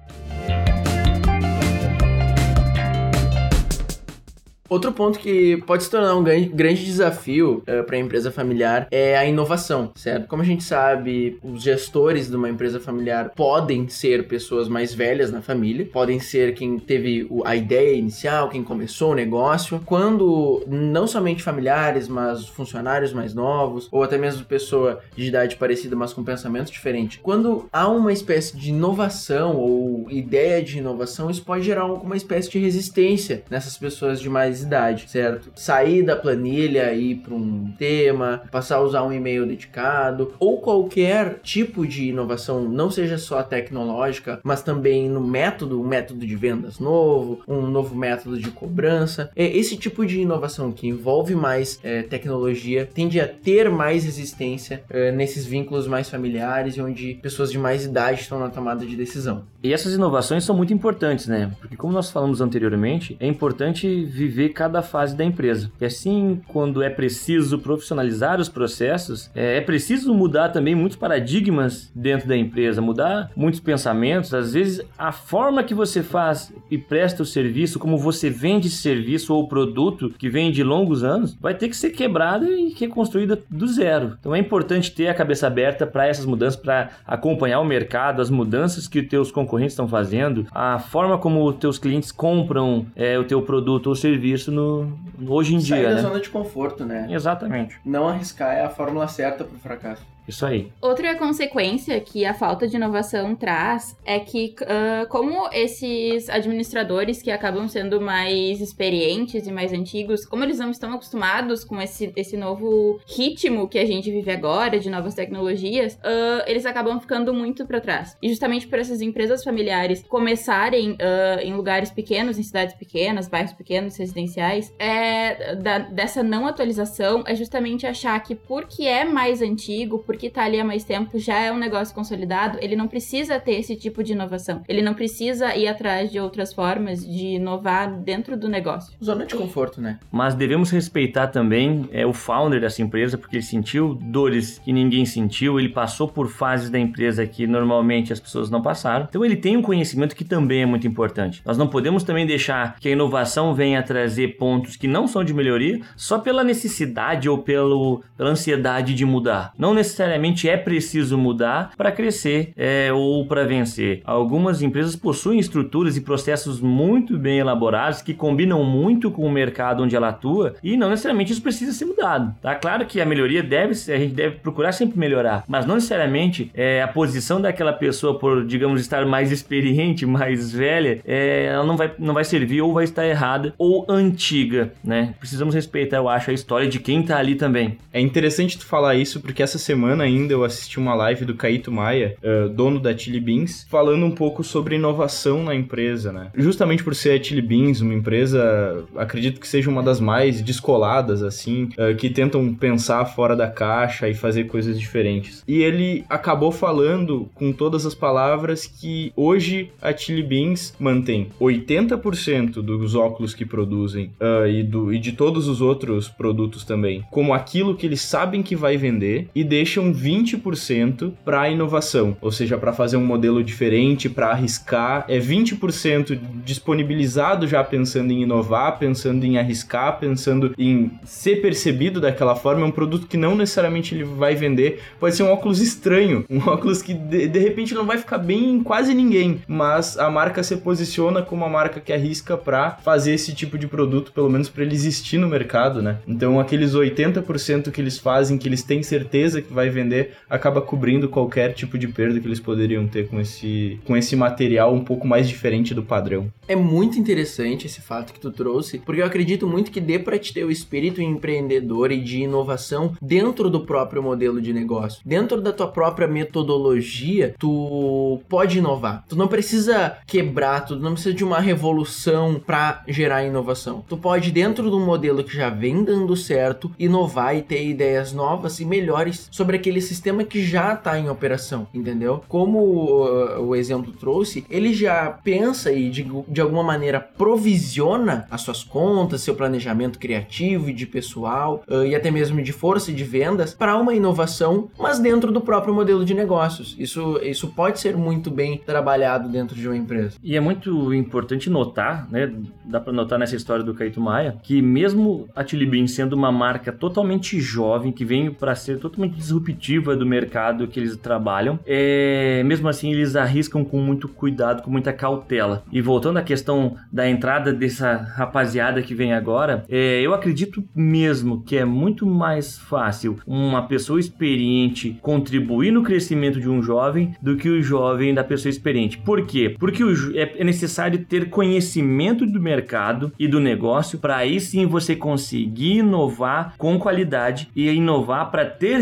Outro 4.70 4.92
ponto 4.92 5.18
que 5.18 5.58
pode 5.66 5.84
se 5.84 5.90
tornar 5.90 6.16
um 6.16 6.24
grande 6.24 6.86
desafio 6.86 7.58
uh, 7.58 7.64
eh, 7.66 7.82
para 7.82 7.96
a 7.96 8.00
empresa 8.00 8.32
familiar 8.32 8.88
é 8.92 9.18
a 9.18 9.26
inovação, 9.26 9.92
certo? 9.96 10.28
Como 10.28 10.44
a 10.44 10.46
gente 10.46 10.64
sabe, 10.64 11.40
os 11.42 11.64
gestores 11.64 12.30
de 12.30 12.36
uma 12.36 12.48
empresa 12.48 12.80
familiar 12.80 13.32
podem 13.36 13.88
ser 13.90 14.28
pessoas 14.28 14.70
mais 14.70 14.94
velhas 14.94 15.32
na 15.32 15.42
família, 15.42 15.90
podem 15.92 16.20
ser 16.20 16.54
quem 16.54 16.78
teve 16.78 17.28
a 17.46 17.56
ideia 17.56 17.96
inicial, 17.96 18.50
quem 18.50 18.64
começou 18.64 19.14
o 19.14 19.16
negócio. 19.16 19.82
Quando 19.86 20.64
não 20.68 21.08
somente 21.08 21.42
familiares, 21.42 22.08
mas 22.08 22.48
funcionários 22.48 23.12
mais 23.12 23.34
novos, 23.34 23.88
ou 23.92 24.04
até 24.04 24.20
mesmo 24.20 24.46
pessoa 24.46 25.00
de 25.16 25.26
idade 25.26 25.56
parecida, 25.56 25.96
mas 25.96 26.14
com 26.14 26.24
pensamento 26.24 26.72
diferente, 26.72 27.20
quando 27.24 27.68
há 27.74 27.88
uma 27.88 28.14
espécie 28.14 28.56
de 28.56 28.70
inovação 28.70 29.56
ou 29.56 30.06
ideia 30.12 30.62
de 30.62 30.78
inovação, 30.78 31.30
isso 31.30 31.42
pode 31.42 31.64
gerar 31.64 31.86
uma 31.86 32.16
espécie 32.16 32.52
de 32.52 32.60
resistência 32.60 33.44
nessas 33.50 33.76
pessoas 33.76 34.22
de 34.22 34.30
mais 34.30 34.59
necessidade, 34.60 35.10
certo? 35.10 35.52
Sair 35.56 36.04
da 36.04 36.16
planilha 36.16 36.92
e 36.94 37.12
ir 37.12 37.16
para 37.16 37.34
um 37.34 37.72
tema, 37.78 38.44
passar 38.52 38.78
a 38.78 38.82
usar 38.82 39.04
um 39.04 39.14
e-mail 39.14 39.46
dedicado 39.46 40.34
ou 40.40 40.60
qualquer 40.60 41.40
tipo 41.42 41.88
de 41.88 42.10
inovação, 42.10 42.64
não 42.64 42.92
seja 42.92 43.18
só 43.18 43.42
tecnológica, 43.42 44.40
mas 44.44 44.62
também 44.62 45.10
no 45.10 45.22
método, 45.22 45.82
um 45.82 45.88
método 45.88 46.26
de 46.26 46.36
vendas 46.36 46.80
novo, 46.80 47.42
um 47.48 47.68
novo 47.68 47.96
método 47.96 48.38
de 48.38 48.52
cobrança. 48.52 49.32
É 49.36 49.46
esse 49.46 49.78
tipo 49.78 50.06
de 50.06 50.20
inovação 50.20 50.72
que 50.72 50.88
envolve 50.88 51.36
mais 51.36 51.80
é, 51.84 52.04
tecnologia 52.04 52.90
tende 52.94 53.20
a 53.20 53.28
ter 53.28 53.70
mais 53.70 54.04
resistência 54.04 54.84
é, 54.90 55.12
nesses 55.12 55.46
vínculos 55.46 55.88
mais 55.88 56.10
familiares 56.10 56.76
e 56.76 56.82
onde 56.82 57.16
pessoas 57.22 57.52
de 57.52 57.58
mais 57.58 57.86
idade 57.86 58.22
estão 58.22 58.40
na 58.40 58.50
tomada 58.50 58.86
de 58.86 58.96
decisão. 58.96 59.44
E 59.62 59.74
essas 59.74 59.94
inovações 59.94 60.44
são 60.44 60.56
muito 60.56 60.74
importantes, 60.74 61.28
né? 61.28 61.52
Porque 61.60 61.76
como 61.76 61.92
nós 61.92 62.10
falamos 62.10 62.40
anteriormente, 62.40 63.18
é 63.20 63.28
importante 63.28 64.06
viver 64.06 64.49
cada 64.50 64.82
fase 64.82 65.16
da 65.16 65.24
empresa. 65.24 65.72
E 65.80 65.86
assim, 65.86 66.42
quando 66.48 66.82
é 66.82 66.90
preciso 66.90 67.60
profissionalizar 67.60 68.40
os 68.40 68.50
processos, 68.50 69.30
é, 69.34 69.58
é 69.58 69.62
preciso 69.62 70.14
mudar 70.14 70.50
também 70.50 70.76
muitos 70.76 70.98
paradigmas 70.98 71.92
dentro 71.96 72.28
da 72.28 72.38
empresa, 72.38 72.82
mudar 72.82 73.32
muitos 73.36 73.60
pensamentos. 73.60 74.34
Às 74.34 74.54
vezes, 74.54 74.82
a 74.98 75.12
forma 75.12 75.64
que 75.64 75.74
você 75.74 76.02
faz 76.04 76.54
e 76.70 76.78
presta 76.78 77.24
o 77.24 77.26
serviço, 77.26 77.80
como 77.80 77.98
você 77.98 78.30
vende 78.30 78.70
serviço 78.70 79.34
ou 79.34 79.48
produto 79.48 80.14
que 80.18 80.30
vem 80.30 80.52
de 80.52 80.64
longos 80.64 81.04
anos, 81.04 81.36
vai 81.40 81.54
ter 81.54 81.70
que 81.70 81.78
ser 81.78 81.92
quebrada 81.92 82.50
e 82.50 82.74
reconstruída 82.78 83.40
do 83.50 83.68
zero. 83.68 84.18
Então 84.20 84.36
é 84.36 84.40
importante 84.40 84.92
ter 84.92 85.08
a 85.08 85.14
cabeça 85.14 85.48
aberta 85.48 85.86
para 85.86 86.08
essas 86.08 86.26
mudanças, 86.26 86.60
para 86.60 86.90
acompanhar 87.06 87.60
o 87.60 87.66
mercado, 87.66 88.22
as 88.22 88.30
mudanças 88.30 88.88
que 88.88 89.00
os 89.00 89.08
teus 89.08 89.32
concorrentes 89.32 89.74
estão 89.74 89.88
fazendo, 89.88 90.48
a 90.52 90.80
forma 90.80 91.18
como 91.18 91.48
os 91.48 91.56
teus 91.56 91.78
clientes 91.78 92.12
compram 92.12 92.86
é, 92.96 93.18
o 93.18 93.24
teu 93.24 93.42
produto 93.42 93.88
ou 93.88 93.96
serviço 93.96 94.39
isso 94.40 94.52
no, 94.52 94.98
hoje 95.28 95.54
em 95.54 95.60
Sair 95.60 95.82
dia, 95.82 95.90
da 95.90 95.96
né? 95.96 96.02
zona 96.02 96.20
de 96.20 96.30
conforto, 96.30 96.86
né? 96.86 97.08
Exatamente. 97.10 97.80
Não 97.86 98.08
arriscar 98.08 98.56
é 98.56 98.64
a 98.64 98.70
fórmula 98.70 99.08
certa 99.08 99.44
pro 99.44 99.58
fracasso. 99.60 100.06
Isso 100.30 100.46
aí. 100.46 100.72
Outra 100.80 101.16
consequência 101.16 102.00
que 102.00 102.24
a 102.24 102.36
falta 102.36 102.68
de 102.68 102.76
inovação 102.76 103.36
traz 103.36 103.98
é 104.06 104.20
que, 104.20 104.56
uh, 104.62 105.08
como 105.10 105.50
esses 105.52 106.30
administradores 106.30 107.20
que 107.22 107.32
acabam 107.32 107.68
sendo 107.68 108.00
mais 108.00 108.62
experientes 108.62 109.48
e 109.48 109.52
mais 109.52 109.74
antigos, 109.74 110.26
como 110.26 110.44
eles 110.44 110.60
não 110.60 110.70
estão 110.70 110.94
acostumados 110.94 111.64
com 111.64 111.82
esse, 111.82 112.14
esse 112.16 112.38
novo 112.38 113.00
ritmo 113.08 113.68
que 113.68 113.80
a 113.80 113.86
gente 113.86 114.12
vive 114.12 114.32
agora, 114.32 114.80
de 114.80 114.88
novas 114.88 115.16
tecnologias, 115.16 115.96
uh, 115.96 116.44
eles 116.46 116.66
acabam 116.66 117.00
ficando 117.00 117.34
muito 117.34 117.66
para 117.66 117.82
trás. 117.82 118.16
E 118.22 118.30
justamente 118.30 118.68
por 118.68 118.78
essas 118.78 119.02
empresas 119.02 119.44
familiares 119.44 120.04
começarem 120.08 120.92
uh, 120.92 121.42
em 121.42 121.56
lugares 121.56 121.90
pequenos, 121.90 122.38
em 122.38 122.44
cidades 122.44 122.76
pequenas, 122.76 123.28
bairros 123.28 123.54
pequenos, 123.54 123.98
residenciais, 123.98 124.72
é, 124.78 125.56
da, 125.56 125.80
dessa 125.80 126.22
não 126.22 126.46
atualização 126.46 127.24
é 127.26 127.34
justamente 127.34 127.88
achar 127.88 128.20
que 128.20 128.36
porque 128.36 128.84
é 128.84 129.04
mais 129.04 129.42
antigo, 129.42 130.00
porque 130.06 130.19
porque 130.20 130.30
tá 130.30 130.44
ali 130.44 130.60
há 130.60 130.66
mais 130.66 130.84
tempo, 130.84 131.18
já 131.18 131.40
é 131.40 131.50
um 131.50 131.58
negócio 131.58 131.96
consolidado, 131.96 132.58
ele 132.62 132.76
não 132.76 132.90
precisa 132.90 133.40
ter 133.40 133.54
esse 133.54 133.74
tipo 133.78 134.04
de 134.04 134.12
inovação. 134.12 134.62
Ele 134.68 134.82
não 134.82 134.94
precisa 134.94 135.56
ir 135.56 135.66
atrás 135.66 136.12
de 136.12 136.20
outras 136.20 136.54
formas 136.54 137.08
de 137.08 137.36
inovar 137.36 137.90
dentro 138.02 138.36
do 138.36 138.50
negócio. 138.50 138.94
Zona 139.02 139.26
de 139.26 139.34
conforto, 139.34 139.80
né? 139.80 139.98
Mas 140.12 140.36
devemos 140.36 140.72
respeitar 140.72 141.28
também 141.28 141.88
é, 141.94 142.06
o 142.06 142.12
founder 142.12 142.60
dessa 142.60 142.82
empresa, 142.82 143.18
porque 143.18 143.38
ele 143.38 143.44
sentiu 143.44 143.96
dores 143.96 144.60
que 144.60 144.74
ninguém 144.74 145.06
sentiu, 145.06 145.58
ele 145.58 145.70
passou 145.70 146.06
por 146.06 146.28
fases 146.28 146.70
da 146.70 146.78
empresa 146.78 147.26
que 147.26 147.48
normalmente 147.48 148.12
as 148.12 148.20
pessoas 148.20 148.50
não 148.50 148.62
passaram. 148.62 149.08
Então 149.08 149.24
ele 149.24 149.38
tem 149.38 149.56
um 149.56 149.62
conhecimento 149.62 150.18
que 150.18 150.26
também 150.26 150.64
é 150.64 150.66
muito 150.66 150.86
importante. 150.86 151.42
Nós 151.46 151.58
não 151.58 151.70
podemos 151.70 152.04
também 152.04 152.28
deixar 152.28 152.78
que 152.78 152.90
a 152.90 152.92
inovação 152.92 153.54
venha 153.54 153.82
trazer 153.82 154.36
pontos 154.36 154.76
que 154.76 154.86
não 154.86 155.08
são 155.08 155.24
de 155.24 155.34
melhoria 155.34 155.80
só 155.96 156.20
pela 156.20 156.44
necessidade 156.44 157.30
ou 157.30 157.38
pelo, 157.38 158.04
pela 158.18 158.32
ansiedade 158.32 158.94
de 158.94 159.06
mudar. 159.06 159.54
Não 159.58 159.74
necessariamente 159.74 160.09
necessariamente 160.10 160.50
é 160.50 160.58
preciso 160.58 161.18
mudar 161.18 161.72
para 161.78 161.92
crescer 161.92 162.52
é, 162.58 162.92
ou 162.92 163.26
para 163.26 163.46
vencer. 163.46 164.02
Algumas 164.04 164.62
empresas 164.62 164.96
possuem 164.96 165.40
estruturas 165.40 165.96
e 165.96 166.02
processos 166.02 166.60
muito 166.60 167.18
bem 167.18 167.40
elaborados 167.40 168.02
que 168.02 168.14
combinam 168.14 168.64
muito 168.64 169.12
com 169.12 169.24
o 169.26 169.32
mercado 169.32 169.84
onde 169.84 169.96
ela 169.96 170.10
atua 170.10 170.56
e 170.64 170.76
não 170.76 170.90
necessariamente 170.90 171.32
isso 171.32 171.42
precisa 171.42 171.72
ser 171.72 171.86
mudado. 171.86 172.36
Tá 172.42 172.56
claro 172.56 172.86
que 172.86 173.00
a 173.00 173.06
melhoria 173.06 173.44
deve 173.44 173.76
ser, 173.76 173.94
a 173.94 174.00
gente 174.00 174.14
deve 174.14 174.38
procurar 174.38 174.72
sempre 174.72 174.98
melhorar, 174.98 175.44
mas 175.48 175.66
não 175.66 175.76
necessariamente 175.76 176.52
é, 176.54 176.82
a 176.82 176.88
posição 176.88 177.40
daquela 177.40 177.74
pessoa 177.74 178.18
por, 178.18 178.46
digamos, 178.46 178.82
estar 178.82 179.06
mais 179.06 179.32
experiente, 179.32 180.06
mais 180.08 180.52
velha, 180.52 181.02
é, 181.06 181.46
ela 181.46 181.66
não 181.66 181.78
vai, 181.78 181.92
não 182.00 182.14
vai 182.14 182.24
servir 182.24 182.62
ou 182.62 182.74
vai 182.74 182.84
estar 182.84 183.06
errada 183.06 183.54
ou 183.58 183.86
antiga, 183.88 184.74
né? 184.84 185.14
Precisamos 185.20 185.54
respeitar, 185.54 185.98
eu 185.98 186.10
acho, 186.10 186.32
a 186.32 186.34
história 186.34 186.68
de 186.68 186.80
quem 186.80 187.04
tá 187.04 187.18
ali 187.18 187.36
também. 187.36 187.78
É 187.94 188.00
interessante 188.00 188.58
tu 188.58 188.66
falar 188.66 188.96
isso 188.96 189.20
porque 189.22 189.44
essa 189.44 189.60
semana 189.60 189.99
ainda 190.02 190.34
eu 190.34 190.44
assisti 190.44 190.80
uma 190.80 190.94
live 190.94 191.26
do 191.26 191.36
Caíto 191.36 191.72
Maia, 191.72 192.16
uh, 192.24 192.50
dono 192.50 192.80
da 192.80 192.96
Chili 192.98 193.20
Beans, 193.20 193.66
falando 193.70 194.06
um 194.06 194.12
pouco 194.12 194.44
sobre 194.44 194.76
inovação 194.76 195.44
na 195.44 195.56
empresa, 195.56 196.12
né? 196.12 196.32
Justamente 196.36 196.84
por 196.84 196.96
ser 196.96 197.20
a 197.20 197.24
Chili 197.24 197.42
Beans, 197.42 197.82
uma 197.82 197.94
empresa, 197.94 198.84
acredito 198.96 199.40
que 199.40 199.48
seja 199.48 199.70
uma 199.70 199.84
das 199.84 200.00
mais 200.00 200.42
descoladas, 200.42 201.22
assim, 201.22 201.70
uh, 201.78 201.96
que 201.96 202.10
tentam 202.10 202.54
pensar 202.54 203.06
fora 203.06 203.36
da 203.36 203.50
caixa 203.50 204.08
e 204.08 204.14
fazer 204.14 204.46
coisas 204.46 204.80
diferentes. 204.80 205.44
E 205.48 205.62
ele 205.62 206.06
acabou 206.10 206.52
falando 206.52 207.30
com 207.36 207.52
todas 207.52 207.86
as 207.86 207.94
palavras 207.94 208.66
que 208.66 209.12
hoje 209.16 209.72
a 209.82 209.96
Chili 209.96 210.24
Beans 210.24 210.74
mantém 210.80 211.30
80% 211.40 212.62
dos 212.62 212.96
óculos 212.96 213.34
que 213.34 213.46
produzem 213.46 214.12
uh, 214.20 214.48
e, 214.48 214.64
do, 214.64 214.94
e 214.94 215.00
de 215.00 215.12
todos 215.12 215.48
os 215.48 215.62
outros 215.62 216.08
produtos 216.08 216.64
também 216.64 217.04
como 217.12 217.34
aquilo 217.34 217.76
que 217.76 217.86
eles 217.86 218.02
sabem 218.02 218.42
que 218.42 218.56
vai 218.56 218.78
vender 218.78 219.28
e 219.34 219.44
deixam 219.44 219.79
20% 219.94 221.14
para 221.24 221.50
inovação, 221.50 222.16
ou 222.22 222.32
seja, 222.32 222.58
para 222.58 222.74
fazer 222.74 222.98
um 222.98 223.06
modelo 223.06 223.44
diferente, 223.44 224.10
para 224.10 224.32
arriscar. 224.32 225.06
É 225.08 225.20
20% 225.20 226.20
disponibilizado 226.44 227.48
já 227.48 227.64
pensando 227.64 228.12
em 228.12 228.24
inovar, 228.24 228.78
pensando 228.78 229.24
em 229.26 229.38
arriscar, 229.38 230.00
pensando 230.00 230.54
em 230.58 230.92
ser 231.04 231.42
percebido 231.42 232.00
daquela 232.02 232.36
forma. 232.36 232.62
É 232.62 232.66
um 232.66 232.72
produto 232.72 233.08
que 233.08 233.18
não 233.18 233.36
necessariamente 233.36 233.96
ele 233.96 234.04
vai 234.04 234.36
vender, 234.36 234.82
pode 235.00 235.16
ser 235.16 235.24
um 235.24 235.32
óculos 235.32 235.60
estranho, 235.62 236.26
um 236.30 236.40
óculos 236.40 236.82
que 236.82 236.94
de, 236.94 237.28
de 237.28 237.40
repente 237.40 237.74
não 237.74 237.86
vai 237.86 237.98
ficar 237.98 238.18
bem 238.18 238.52
em 238.52 238.64
quase 238.64 238.94
ninguém, 238.94 239.42
mas 239.48 239.98
a 239.98 240.10
marca 240.10 240.44
se 240.44 240.58
posiciona 240.58 241.22
como 241.22 241.44
uma 241.44 241.50
marca 241.50 241.80
que 241.80 241.94
arrisca 241.94 242.38
para 242.38 242.72
fazer 242.84 243.14
esse 243.14 243.34
tipo 243.34 243.58
de 243.58 243.68
produto, 243.68 244.12
pelo 244.12 244.30
menos 244.30 244.50
para 244.50 244.64
ele 244.64 244.76
existir 244.76 245.18
no 245.18 245.28
mercado, 245.28 245.82
né? 245.82 245.98
Então 246.08 246.40
aqueles 246.40 246.74
80% 246.74 247.72
que 247.72 247.82
eles 247.82 247.98
fazem, 247.98 248.38
que 248.38 248.48
eles 248.48 248.64
têm 248.64 248.84
certeza 248.84 249.42
que 249.42 249.54
vai 249.54 249.69
vender, 249.70 250.14
acaba 250.30 250.62
cobrindo 250.62 251.10
qualquer 251.10 251.54
tipo 251.54 251.78
de 251.78 251.88
perda 251.88 252.20
que 252.20 252.28
eles 252.28 252.40
poderiam 252.40 252.88
ter 252.88 253.08
com 253.08 253.20
esse, 253.20 253.80
com 253.86 253.96
esse 253.96 254.16
material 254.16 254.74
um 254.74 254.84
pouco 254.84 255.08
mais 255.08 255.28
diferente 255.28 255.74
do 255.74 255.84
padrão. 255.84 256.32
É 256.48 256.56
muito 256.56 257.00
interessante 257.00 257.68
esse 257.68 257.82
fato 257.82 258.14
que 258.14 258.20
tu 258.20 258.32
trouxe, 258.32 258.80
porque 258.80 259.02
eu 259.02 259.06
acredito 259.06 259.48
muito 259.48 259.72
que 259.72 259.80
dê 259.80 260.00
para 260.00 260.18
te 260.18 260.34
ter 260.34 260.44
o 260.44 260.52
espírito 260.52 261.02
empreendedor 261.02 261.92
e 261.92 262.00
de 262.00 262.22
inovação 262.22 262.96
dentro 263.02 263.50
do 263.50 263.62
próprio 263.62 264.02
modelo 264.02 264.42
de 264.42 264.54
negócio. 264.54 265.02
Dentro 265.06 265.42
da 265.42 265.54
tua 265.54 265.68
própria 265.68 266.08
metodologia, 266.08 267.36
tu 267.38 268.22
pode 268.28 268.58
inovar. 268.58 269.06
Tu 269.08 269.16
não 269.16 269.28
precisa 269.28 269.98
quebrar, 270.08 270.66
tu 270.66 270.76
não 270.76 270.94
precisa 270.94 271.14
de 271.14 271.24
uma 271.24 271.40
revolução 271.40 272.42
para 272.46 272.84
gerar 272.88 273.24
inovação. 273.24 273.84
Tu 273.88 273.98
pode 273.98 274.32
dentro 274.32 274.70
do 274.70 274.80
modelo 274.80 275.24
que 275.24 275.36
já 275.36 275.50
vem 275.50 275.84
dando 275.84 276.16
certo, 276.16 276.72
inovar 276.80 277.36
e 277.36 277.42
ter 277.42 277.68
ideias 277.68 278.14
novas 278.14 278.60
e 278.60 278.66
melhores 278.66 279.28
sobre 279.32 279.58
aquele 279.60 279.82
sistema 279.82 280.24
que 280.24 280.44
já 280.44 280.74
está 280.74 280.98
em 280.98 281.10
operação, 281.10 281.68
entendeu? 281.74 282.24
Como 282.28 282.60
uh, 282.60 283.42
o 283.42 283.56
exemplo 283.56 283.92
trouxe, 283.92 284.46
ele 284.50 284.74
já 284.74 285.10
pensa 285.12 285.72
e 285.72 285.90
de, 285.90 286.08
de 286.28 286.42
alguma 286.42 286.64
maneira 286.64 287.00
provisiona 287.00 288.26
as 288.32 288.42
suas 288.42 288.64
contas, 288.64 289.22
seu 289.22 289.36
planejamento 289.36 290.00
criativo 290.00 290.70
e 290.70 290.74
de 290.74 290.86
pessoal 290.86 291.64
uh, 291.70 291.84
e 291.84 291.94
até 291.94 292.10
mesmo 292.10 292.42
de 292.42 292.52
força 292.52 292.92
de 292.92 293.04
vendas 293.04 293.54
para 293.54 293.78
uma 293.78 293.94
inovação, 293.94 294.70
mas 294.80 295.00
dentro 295.00 295.32
do 295.32 295.42
próprio 295.42 295.74
modelo 295.74 296.04
de 296.06 296.14
negócios. 296.14 296.76
Isso, 296.80 297.20
isso 297.24 297.50
pode 297.50 297.80
ser 297.80 297.96
muito 297.96 298.32
bem 298.32 298.58
trabalhado 298.58 299.30
dentro 299.30 299.56
de 299.56 299.68
uma 299.68 299.78
empresa. 299.78 300.18
E 300.24 300.36
é 300.36 300.40
muito 300.40 300.94
importante 300.94 301.50
notar, 301.50 302.08
né? 302.10 302.34
Dá 302.66 302.80
para 302.80 302.94
notar 302.94 303.20
nessa 303.20 303.36
história 303.36 303.64
do 303.64 303.74
Caíto 303.74 304.00
Maia, 304.00 304.38
que 304.44 304.62
mesmo 304.62 305.28
a 305.36 305.44
Tilibin 305.44 305.88
sendo 305.88 306.14
uma 306.14 306.32
marca 306.32 306.72
totalmente 306.72 307.40
jovem, 307.40 307.92
que 307.92 308.06
veio 308.06 308.34
para 308.34 308.56
ser 308.56 308.80
totalmente 308.80 309.16
disruptiva 309.16 309.49
do 309.54 310.06
mercado 310.06 310.68
que 310.68 310.80
eles 310.80 310.96
trabalham, 310.98 311.60
é, 311.66 312.44
mesmo 312.44 312.68
assim 312.68 312.92
eles 312.92 313.16
arriscam 313.16 313.64
com 313.64 313.80
muito 313.80 314.08
cuidado, 314.08 314.64
com 314.64 314.72
muita 314.72 314.94
cautela. 314.94 315.64
E 315.72 315.82
voltando 315.82 316.18
à 316.18 316.22
questão 316.22 316.76
da 316.92 317.10
entrada 317.10 317.54
dessa 317.54 317.96
rapaziada 318.16 318.82
que 318.82 318.96
vem 318.96 319.14
agora, 319.14 319.64
é, 319.70 320.02
eu 320.02 320.14
acredito 320.14 320.64
mesmo 320.76 321.42
que 321.44 321.58
é 321.58 321.66
muito 321.66 322.06
mais 322.06 322.58
fácil 322.58 323.18
uma 323.26 323.68
pessoa 323.68 324.00
experiente 324.00 324.98
contribuir 325.02 325.72
no 325.72 325.84
crescimento 325.84 326.40
de 326.40 326.50
um 326.50 326.62
jovem 326.62 327.14
do 327.22 327.36
que 327.36 327.50
o 327.50 327.62
jovem 327.62 328.14
da 328.14 328.24
pessoa 328.24 328.50
experiente. 328.50 328.98
Por 328.98 329.26
quê? 329.26 329.56
Porque 329.60 329.84
é, 330.16 330.42
é 330.42 330.44
necessário 330.44 331.06
ter 331.06 331.30
conhecimento 331.30 332.26
do 332.26 332.40
mercado 332.40 333.12
e 333.18 333.28
do 333.28 333.40
negócio 333.40 334.00
para 334.00 334.18
aí 334.18 334.40
sim 334.40 334.66
você 334.66 334.96
conseguir 334.96 335.78
inovar 335.78 336.54
com 336.58 336.78
qualidade 336.80 337.50
e 337.56 337.70
inovar 337.70 338.32
para 338.32 338.46
ter 338.46 338.78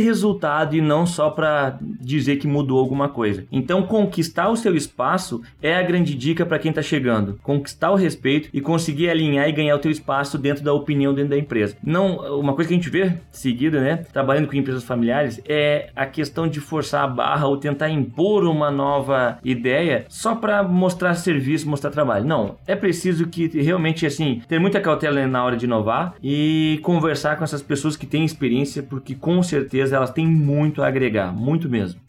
resultado 0.57 0.75
e 0.75 0.81
não 0.81 1.05
só 1.05 1.29
para 1.29 1.77
dizer 1.81 2.37
que 2.37 2.47
mudou 2.47 2.79
alguma 2.79 3.09
coisa. 3.09 3.45
Então, 3.51 3.83
conquistar 3.83 4.49
o 4.49 4.55
seu 4.55 4.75
espaço 4.75 5.41
é 5.61 5.75
a 5.75 5.83
grande 5.83 6.15
dica 6.15 6.45
para 6.45 6.59
quem 6.59 6.69
está 6.69 6.81
chegando. 6.81 7.39
Conquistar 7.43 7.91
o 7.91 7.95
respeito 7.95 8.49
e 8.53 8.61
conseguir 8.61 9.09
alinhar 9.09 9.47
e 9.47 9.51
ganhar 9.51 9.75
o 9.75 9.79
teu 9.79 9.91
espaço 9.91 10.37
dentro 10.37 10.63
da 10.63 10.73
opinião 10.73 11.13
dentro 11.13 11.31
da 11.31 11.37
empresa. 11.37 11.77
Não, 11.83 12.39
uma 12.39 12.53
coisa 12.53 12.69
que 12.69 12.73
a 12.73 12.77
gente 12.77 12.89
vê 12.89 13.13
seguida, 13.31 13.79
né, 13.79 13.97
trabalhando 14.11 14.47
com 14.47 14.55
empresas 14.55 14.83
familiares, 14.83 15.41
é 15.47 15.89
a 15.95 16.05
questão 16.05 16.47
de 16.47 16.59
forçar 16.59 17.03
a 17.03 17.07
barra 17.07 17.47
ou 17.47 17.57
tentar 17.57 17.89
impor 17.89 18.45
uma 18.45 18.71
nova 18.71 19.37
ideia 19.43 20.05
só 20.09 20.35
para 20.35 20.63
mostrar 20.63 21.13
serviço, 21.15 21.69
mostrar 21.69 21.91
trabalho. 21.91 22.25
Não, 22.25 22.55
é 22.65 22.75
preciso 22.75 23.27
que 23.27 23.47
realmente 23.47 24.05
assim 24.05 24.41
ter 24.47 24.59
muita 24.59 24.79
cautela 24.79 25.25
na 25.27 25.43
hora 25.43 25.57
de 25.57 25.65
inovar 25.65 26.15
e 26.23 26.79
conversar 26.83 27.37
com 27.37 27.43
essas 27.43 27.61
pessoas 27.61 27.95
que 27.95 28.05
têm 28.05 28.23
experiência, 28.23 28.83
porque 28.83 29.15
com 29.15 29.41
certeza 29.43 29.95
elas 29.95 30.11
têm 30.11 30.27
muito 30.47 30.81
a 30.81 30.87
agregar, 30.87 31.33
muito 31.33 31.67
mesmo. 31.67 32.06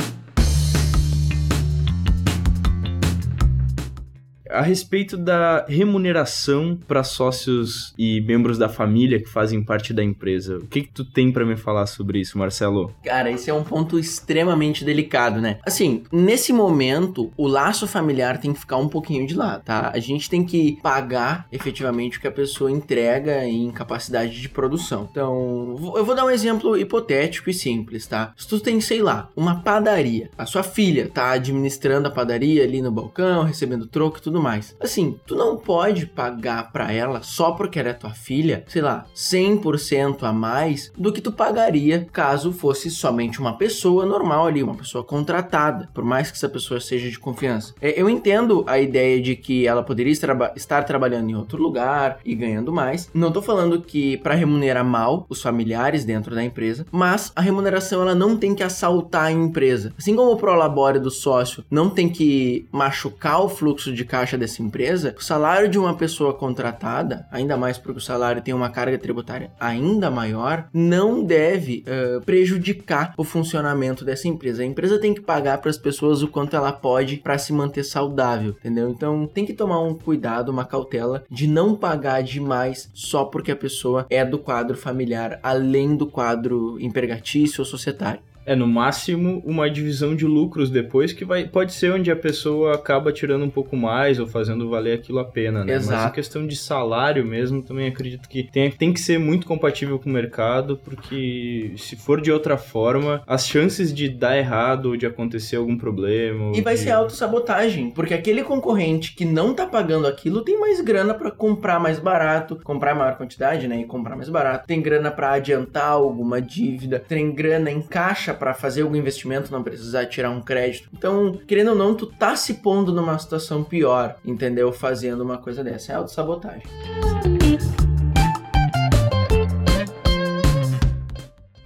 A 4.51 4.63
respeito 4.63 5.17
da 5.17 5.65
remuneração 5.69 6.79
para 6.87 7.05
sócios 7.05 7.93
e 7.99 8.21
membros 8.23 8.59
da 8.59 8.69
família 8.69 9.21
que 9.21 9.29
fazem 9.29 9.63
parte 9.63 9.93
da 9.93 10.03
empresa. 10.03 10.59
O 10.59 10.67
que, 10.67 10.83
que 10.83 10.93
tu 10.93 11.05
tem 11.05 11.31
para 11.33 11.45
me 11.45 11.57
falar 11.57 11.87
sobre 11.87 12.21
isso, 12.21 12.39
Marcelo? 12.39 12.93
Cara, 13.05 13.31
esse 13.31 13.51
é 13.51 13.55
um 13.55 13.65
ponto 13.65 13.99
extremamente 13.99 14.85
delicado, 14.85 15.41
né? 15.41 15.59
Assim, 15.65 16.03
nesse 16.13 16.53
momento, 16.53 17.31
o 17.37 17.47
laço 17.47 17.87
familiar 17.87 18.39
tem 18.39 18.53
que 18.53 18.61
ficar 18.61 18.77
um 18.77 18.89
pouquinho 18.89 19.27
de 19.27 19.35
lado, 19.35 19.63
tá? 19.65 19.91
A 19.95 19.99
gente 19.99 20.29
tem 20.29 20.45
que 20.45 20.79
pagar 20.83 21.47
efetivamente 21.53 22.19
o 22.19 22.21
que 22.21 22.29
a 22.29 22.33
pessoa 22.33 22.71
entrega 22.71 23.45
em 23.45 23.71
capacidade 23.71 24.41
de 24.41 24.49
produção. 24.49 25.09
Então, 25.11 25.77
eu 25.97 26.05
vou 26.05 26.15
dar 26.15 26.25
um 26.25 26.31
exemplo 26.31 26.77
hipotético 26.77 27.51
e 27.51 27.55
simples, 27.55 28.07
tá? 28.07 28.33
Se 28.37 28.49
tu 28.49 28.61
tem, 28.61 28.81
sei 28.81 29.03
lá, 29.03 29.29
uma 29.37 29.63
padaria, 29.63 30.31
a 30.37 30.47
sua 30.47 30.63
filha 30.63 31.09
tá 31.09 31.31
administrando 31.33 32.09
a 32.09 32.11
padaria 32.11 32.65
ali 32.65 32.81
no 32.81 32.91
balcão, 32.91 33.45
recebendo 33.45 33.87
troco 33.87 34.19
e 34.19 34.23
tudo 34.23 34.38
tudo 34.39 34.43
mais. 34.43 34.77
Assim, 34.81 35.19
tu 35.27 35.35
não 35.35 35.57
pode 35.57 36.07
pagar 36.07 36.73
para 36.73 36.93
ela 36.93 37.23
só 37.23 37.53
porque 37.53 37.79
ela 37.79 37.89
é 37.89 37.93
tua 37.93 38.11
filha, 38.11 38.65
sei 38.69 38.81
lá, 38.81 39.05
100% 39.15 40.23
a 40.23 40.33
mais 40.33 40.93
do 40.97 41.13
que 41.13 41.21
tu 41.21 41.33
pagaria 41.33 42.07
caso 42.13 42.53
fosse 42.53 42.91
somente 42.91 43.41
uma 43.41 43.57
pessoa 43.57 44.07
normal 44.07 44.47
ali, 44.47 44.63
uma 44.63 44.75
pessoa 44.75 45.03
contratada, 45.03 45.89
por 45.93 46.05
mais 46.05 46.31
que 46.31 46.37
essa 46.37 46.49
pessoa 46.49 46.81
seja 46.81 47.11
de 47.11 47.19
confiança. 47.19 47.75
É, 47.81 48.01
eu 48.01 48.09
entendo 48.09 48.65
a 48.67 48.79
ideia 48.79 49.21
de 49.21 49.35
que 49.35 49.67
ela 49.67 49.83
poderia 49.83 50.13
estar 50.13 50.85
trabalhando 50.85 51.31
em 51.31 51.35
outro 51.35 51.61
lugar 51.61 52.19
e 52.25 52.35
ganhando 52.35 52.73
mais. 52.73 53.11
Não 53.13 53.33
tô 53.33 53.43
falando 53.43 53.81
que 53.81 54.17
para 54.19 54.35
remunerar 54.35 54.85
mal 54.85 55.27
os 55.29 55.43
familiares 55.43 56.05
dentro 56.05 56.35
da 56.35 56.45
empresa, 56.45 56.87
mas 56.93 57.33
a 57.35 57.41
remuneração 57.41 58.03
ela 58.03 58.15
não 58.15 58.37
tem 58.37 58.55
que 58.55 58.63
assaltar 58.63 59.25
a 59.25 59.33
empresa. 59.33 59.93
Assim 59.99 60.15
como 60.15 60.33
o 60.33 60.37
prolabore 60.37 61.01
do 61.01 61.11
sócio 61.11 61.65
não 61.71 61.91
tem 61.91 62.09
que 62.09 62.67
machucar 62.71 63.43
o 63.43 63.49
fluxo 63.49 63.93
de 63.93 64.05
caixa 64.05 64.28
caixa 64.29 64.37
dessa 64.37 64.63
empresa, 64.63 65.15
o 65.19 65.23
salário 65.23 65.69
de 65.69 65.79
uma 65.79 65.95
pessoa 65.95 66.35
contratada, 66.35 67.27
ainda 67.31 67.57
mais 67.57 67.79
porque 67.79 67.99
o 67.99 68.03
salário 68.03 68.43
tem 68.43 68.53
uma 68.53 68.69
carga 68.69 68.99
tributária 68.99 69.51
ainda 69.59 70.11
maior, 70.11 70.69
não 70.73 71.25
deve 71.25 71.85
uh, 71.87 72.21
prejudicar 72.23 73.15
o 73.17 73.25
funcionamento 73.25 74.05
dessa 74.05 74.29
empresa. 74.29 74.63
A 74.63 74.67
empresa 74.67 74.99
tem 74.99 75.15
que 75.15 75.21
pagar 75.21 75.59
para 75.59 75.71
as 75.71 75.79
pessoas 75.79 76.23
o 76.23 76.29
quanto 76.29 76.55
ela 76.55 76.73
pode 76.73 77.17
para 77.19 77.39
se 77.39 77.53
manter 77.53 77.85
saudável, 77.85 78.57
entendeu? 78.61 78.91
Então 78.91 79.27
tem 79.27 79.47
que 79.47 79.55
tomar 79.55 79.81
um 79.81 79.95
cuidado, 79.95 80.51
uma 80.51 80.65
cautela 80.65 81.25
de 81.31 81.47
não 81.47 81.75
pagar 81.75 82.23
demais 82.23 82.91
só 82.93 83.25
porque 83.25 83.53
a 83.53 83.57
pessoa 83.57 84.07
é 84.11 84.25
do 84.25 84.39
quadro 84.39 84.77
familiar, 84.77 85.41
além 85.43 85.97
do 85.97 86.07
quadro 86.07 86.77
empregatício 86.81 87.63
ou 87.63 87.65
societário. 87.65 88.21
É, 88.49 88.57
no 88.57 88.67
máximo, 88.67 89.43
uma 89.45 89.69
divisão 89.71 90.17
de 90.17 90.25
lucros 90.27 90.71
depois, 90.71 91.13
que 91.13 91.25
vai, 91.25 91.47
pode 91.47 91.73
ser 91.73 91.93
onde 91.93 92.11
a 92.11 92.17
pessoa 92.17 92.75
acaba 92.75 93.13
tirando 93.13 93.45
um 93.45 93.51
pouco 93.51 93.77
mais 93.77 94.19
ou 94.19 94.27
fazendo 94.27 94.69
valer 94.71 94.95
aquilo 94.95 95.19
a 95.19 95.25
pena, 95.25 95.65
né? 95.65 95.75
Exato. 95.75 95.97
Mas 95.99 96.07
a 96.07 96.11
questão 96.11 96.47
de 96.47 96.57
salário 96.57 97.25
mesmo, 97.25 97.63
também 97.63 97.87
acredito 97.89 98.29
que 98.29 98.45
tem, 98.45 98.71
tem 98.71 98.93
que 98.93 99.01
ser 99.01 99.19
muito 99.19 99.47
compatível 99.47 99.99
com 99.99 100.09
o 100.09 100.13
mercado, 100.13 100.79
porque 100.83 101.73
se 101.77 101.95
for 101.97 102.21
de 102.21 102.33
outra 102.33 102.57
forma, 102.57 103.23
as 103.27 103.47
chances 103.47 103.93
de 103.93 104.09
dar 104.09 104.37
errado 104.39 104.87
ou 104.87 104.97
de 104.97 105.07
acontecer 105.07 105.57
algum 105.57 105.77
problema. 105.77 106.53
E 106.57 106.61
vai 106.61 106.75
de- 106.75 106.81
ser 106.81 106.91
autossabotagem, 106.93 107.91
porque 107.91 108.15
aquele 108.15 108.43
concorrente 108.43 109.15
que 109.15 109.25
não 109.25 109.53
tá 109.55 109.67
pagando 109.67 110.07
aquilo 110.07 110.43
tem 110.43 110.59
mais 110.59 110.81
grana 110.81 111.13
pra 111.15 111.31
comprar 111.31 111.79
mais 111.79 111.99
barato, 111.99 112.57
comprar 112.65 112.95
maior 112.95 113.17
quantidade, 113.17 113.69
né, 113.69 113.81
e 113.81 113.85
comprar 113.85 114.17
mais 114.17 114.29
barato. 114.29 114.67
Tem 114.67 114.81
grana 114.81 115.11
pra 115.11 115.33
adiantar 115.33 115.91
alguma 115.91 116.41
dívida, 116.41 116.99
tem 116.99 117.31
grana 117.33 117.71
em 117.71 117.83
caixa 117.83 118.33
pra 118.39 118.55
fazer 118.55 118.83
algum 118.83 118.97
investimento, 118.97 119.53
não 119.53 119.63
precisar 119.63 120.07
tirar 120.07 120.31
um 120.31 120.41
crédito. 120.41 120.89
Então, 120.93 121.33
querendo 121.47 121.71
ou 121.71 121.77
não, 121.77 121.95
tu 121.95 122.07
tá 122.07 122.37
se 122.37 122.55
pondo 122.55 122.93
numa 122.93 123.19
situação 123.19 123.63
pior, 123.63 124.17
entendeu? 124.25 124.73
Fazendo 124.73 125.23
uma 125.23 125.39
coisa 125.39 125.63
dessa, 125.63 125.93
é 125.93 125.97
autossabotagem. 125.97 126.63